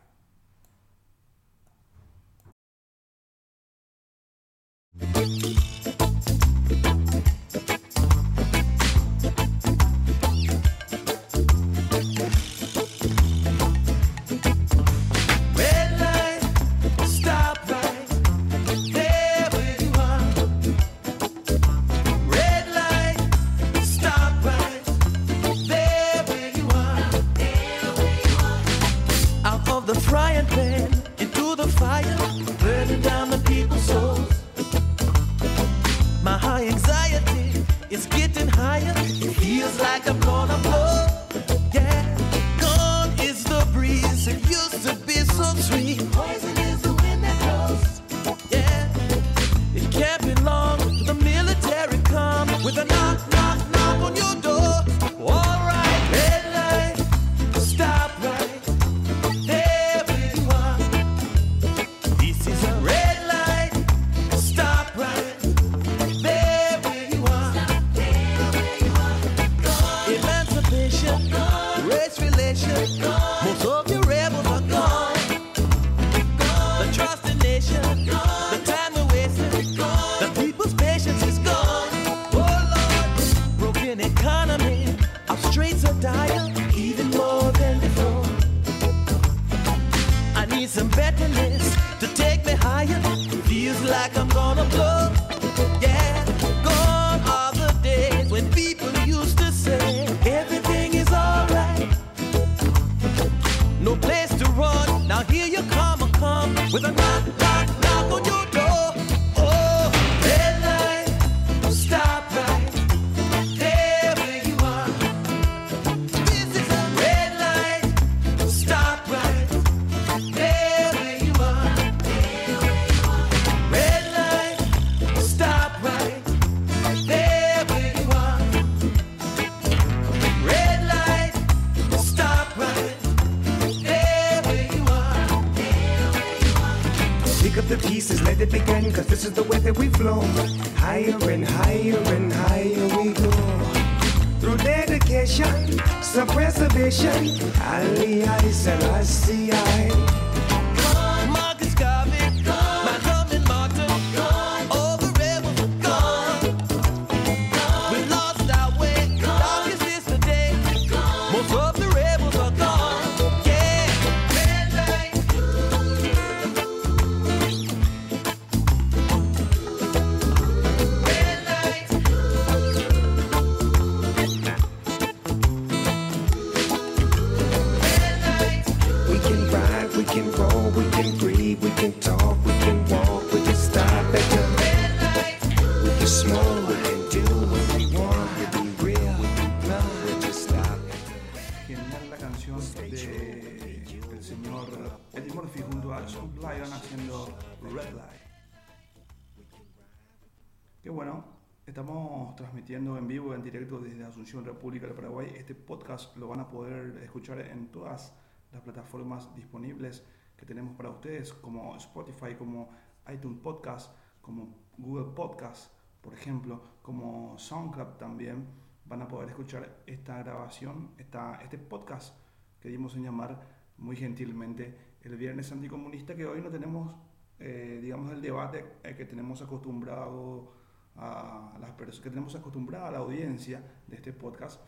República 204.33 204.87
del 204.87 204.97
Paraguay. 204.97 205.33
Este 205.37 205.55
podcast 205.55 206.17
lo 206.17 206.29
van 206.29 206.41
a 206.41 206.49
poder 206.49 206.99
escuchar 207.03 207.41
en 207.41 207.69
todas 207.69 208.15
las 208.53 208.63
plataformas 208.63 209.35
disponibles 209.37 210.03
que 210.37 210.47
tenemos 210.47 210.75
para 210.77 210.89
ustedes, 210.89 211.33
como 211.35 211.77
Spotify, 211.77 212.35
como 212.37 212.71
iTunes 213.13 213.39
Podcast, 213.41 213.95
como 214.23 214.57
Google 214.79 215.13
Podcast, 215.15 215.71
por 216.01 216.15
ejemplo, 216.15 216.63
como 216.81 217.39
SoundCloud 217.39 217.99
también. 217.99 218.47
Van 218.87 219.03
a 219.03 219.09
poder 219.09 219.29
escuchar 219.29 219.83
esta 219.87 220.19
grabación, 220.23 220.93
esta, 220.97 221.41
este 221.43 221.59
podcast 221.59 222.17
que 222.61 222.71
dimos 222.71 222.97
en 222.97 223.05
llamar 223.05 223.41
muy 223.77 223.97
gentilmente 223.97 224.75
el 225.03 225.17
Viernes 225.17 225.53
Anticomunista, 225.53 226.17
que 226.17 226.25
hoy 226.25 226.41
no 226.41 226.49
tenemos, 226.49 226.97
eh, 227.39 227.79
digamos, 227.83 228.11
el 228.11 228.23
debate 228.23 228.65
eh, 228.83 228.95
que 228.97 229.05
tenemos 229.05 229.43
acostumbrado 229.43 230.64
a 230.97 231.57
las 231.61 231.73
personas, 231.73 232.01
que 232.01 232.11
tenemos 232.11 232.35
acostumbrada 232.35 232.89
a 232.89 232.91
la 232.93 232.99
audiencia 232.99 233.63
de 233.87 233.97
este 233.97 234.13
podcast, 234.13 234.61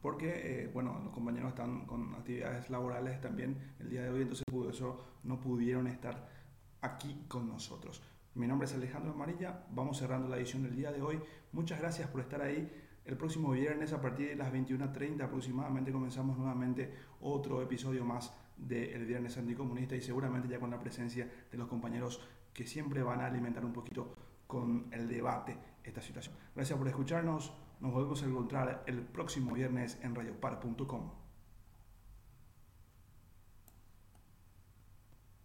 porque, 0.00 0.64
eh, 0.64 0.70
bueno, 0.72 1.00
los 1.04 1.12
compañeros 1.12 1.50
están 1.50 1.86
con 1.86 2.14
actividades 2.14 2.70
laborales 2.70 3.20
también 3.20 3.74
el 3.78 3.90
día 3.90 4.02
de 4.02 4.10
hoy, 4.10 4.22
entonces 4.22 4.44
por 4.50 4.68
eso 4.68 5.04
no 5.24 5.40
pudieron 5.40 5.86
estar 5.86 6.28
aquí 6.80 7.24
con 7.28 7.48
nosotros. 7.48 8.02
Mi 8.34 8.46
nombre 8.46 8.66
es 8.66 8.74
Alejandro 8.74 9.12
Amarilla, 9.12 9.64
vamos 9.70 9.98
cerrando 9.98 10.28
la 10.28 10.36
edición 10.36 10.62
del 10.62 10.76
día 10.76 10.92
de 10.92 11.02
hoy. 11.02 11.20
Muchas 11.52 11.80
gracias 11.80 12.08
por 12.08 12.20
estar 12.20 12.40
ahí. 12.40 12.70
El 13.04 13.16
próximo 13.16 13.50
viernes 13.50 13.92
a 13.92 14.00
partir 14.00 14.28
de 14.28 14.36
las 14.36 14.52
21.30 14.52 15.22
aproximadamente 15.22 15.90
comenzamos 15.90 16.38
nuevamente 16.38 16.94
otro 17.20 17.60
episodio 17.60 18.04
más 18.04 18.32
de 18.56 18.94
El 18.94 19.06
Viernes 19.06 19.36
Anticomunista 19.36 19.96
y 19.96 20.00
seguramente 20.00 20.48
ya 20.48 20.60
con 20.60 20.70
la 20.70 20.78
presencia 20.78 21.28
de 21.50 21.58
los 21.58 21.66
compañeros 21.66 22.20
que 22.52 22.66
siempre 22.66 23.02
van 23.02 23.20
a 23.20 23.26
alimentar 23.26 23.64
un 23.64 23.72
poquito 23.72 24.14
con 24.50 24.88
el 24.92 25.08
debate 25.08 25.56
esta 25.82 26.02
situación. 26.02 26.34
Gracias 26.54 26.78
por 26.78 26.88
escucharnos, 26.88 27.54
nos 27.80 27.92
volvemos 27.92 28.22
a 28.22 28.26
encontrar 28.26 28.84
el 28.86 29.00
próximo 29.00 29.54
viernes 29.54 29.98
en 30.02 30.14
radiopar.com. 30.14 31.19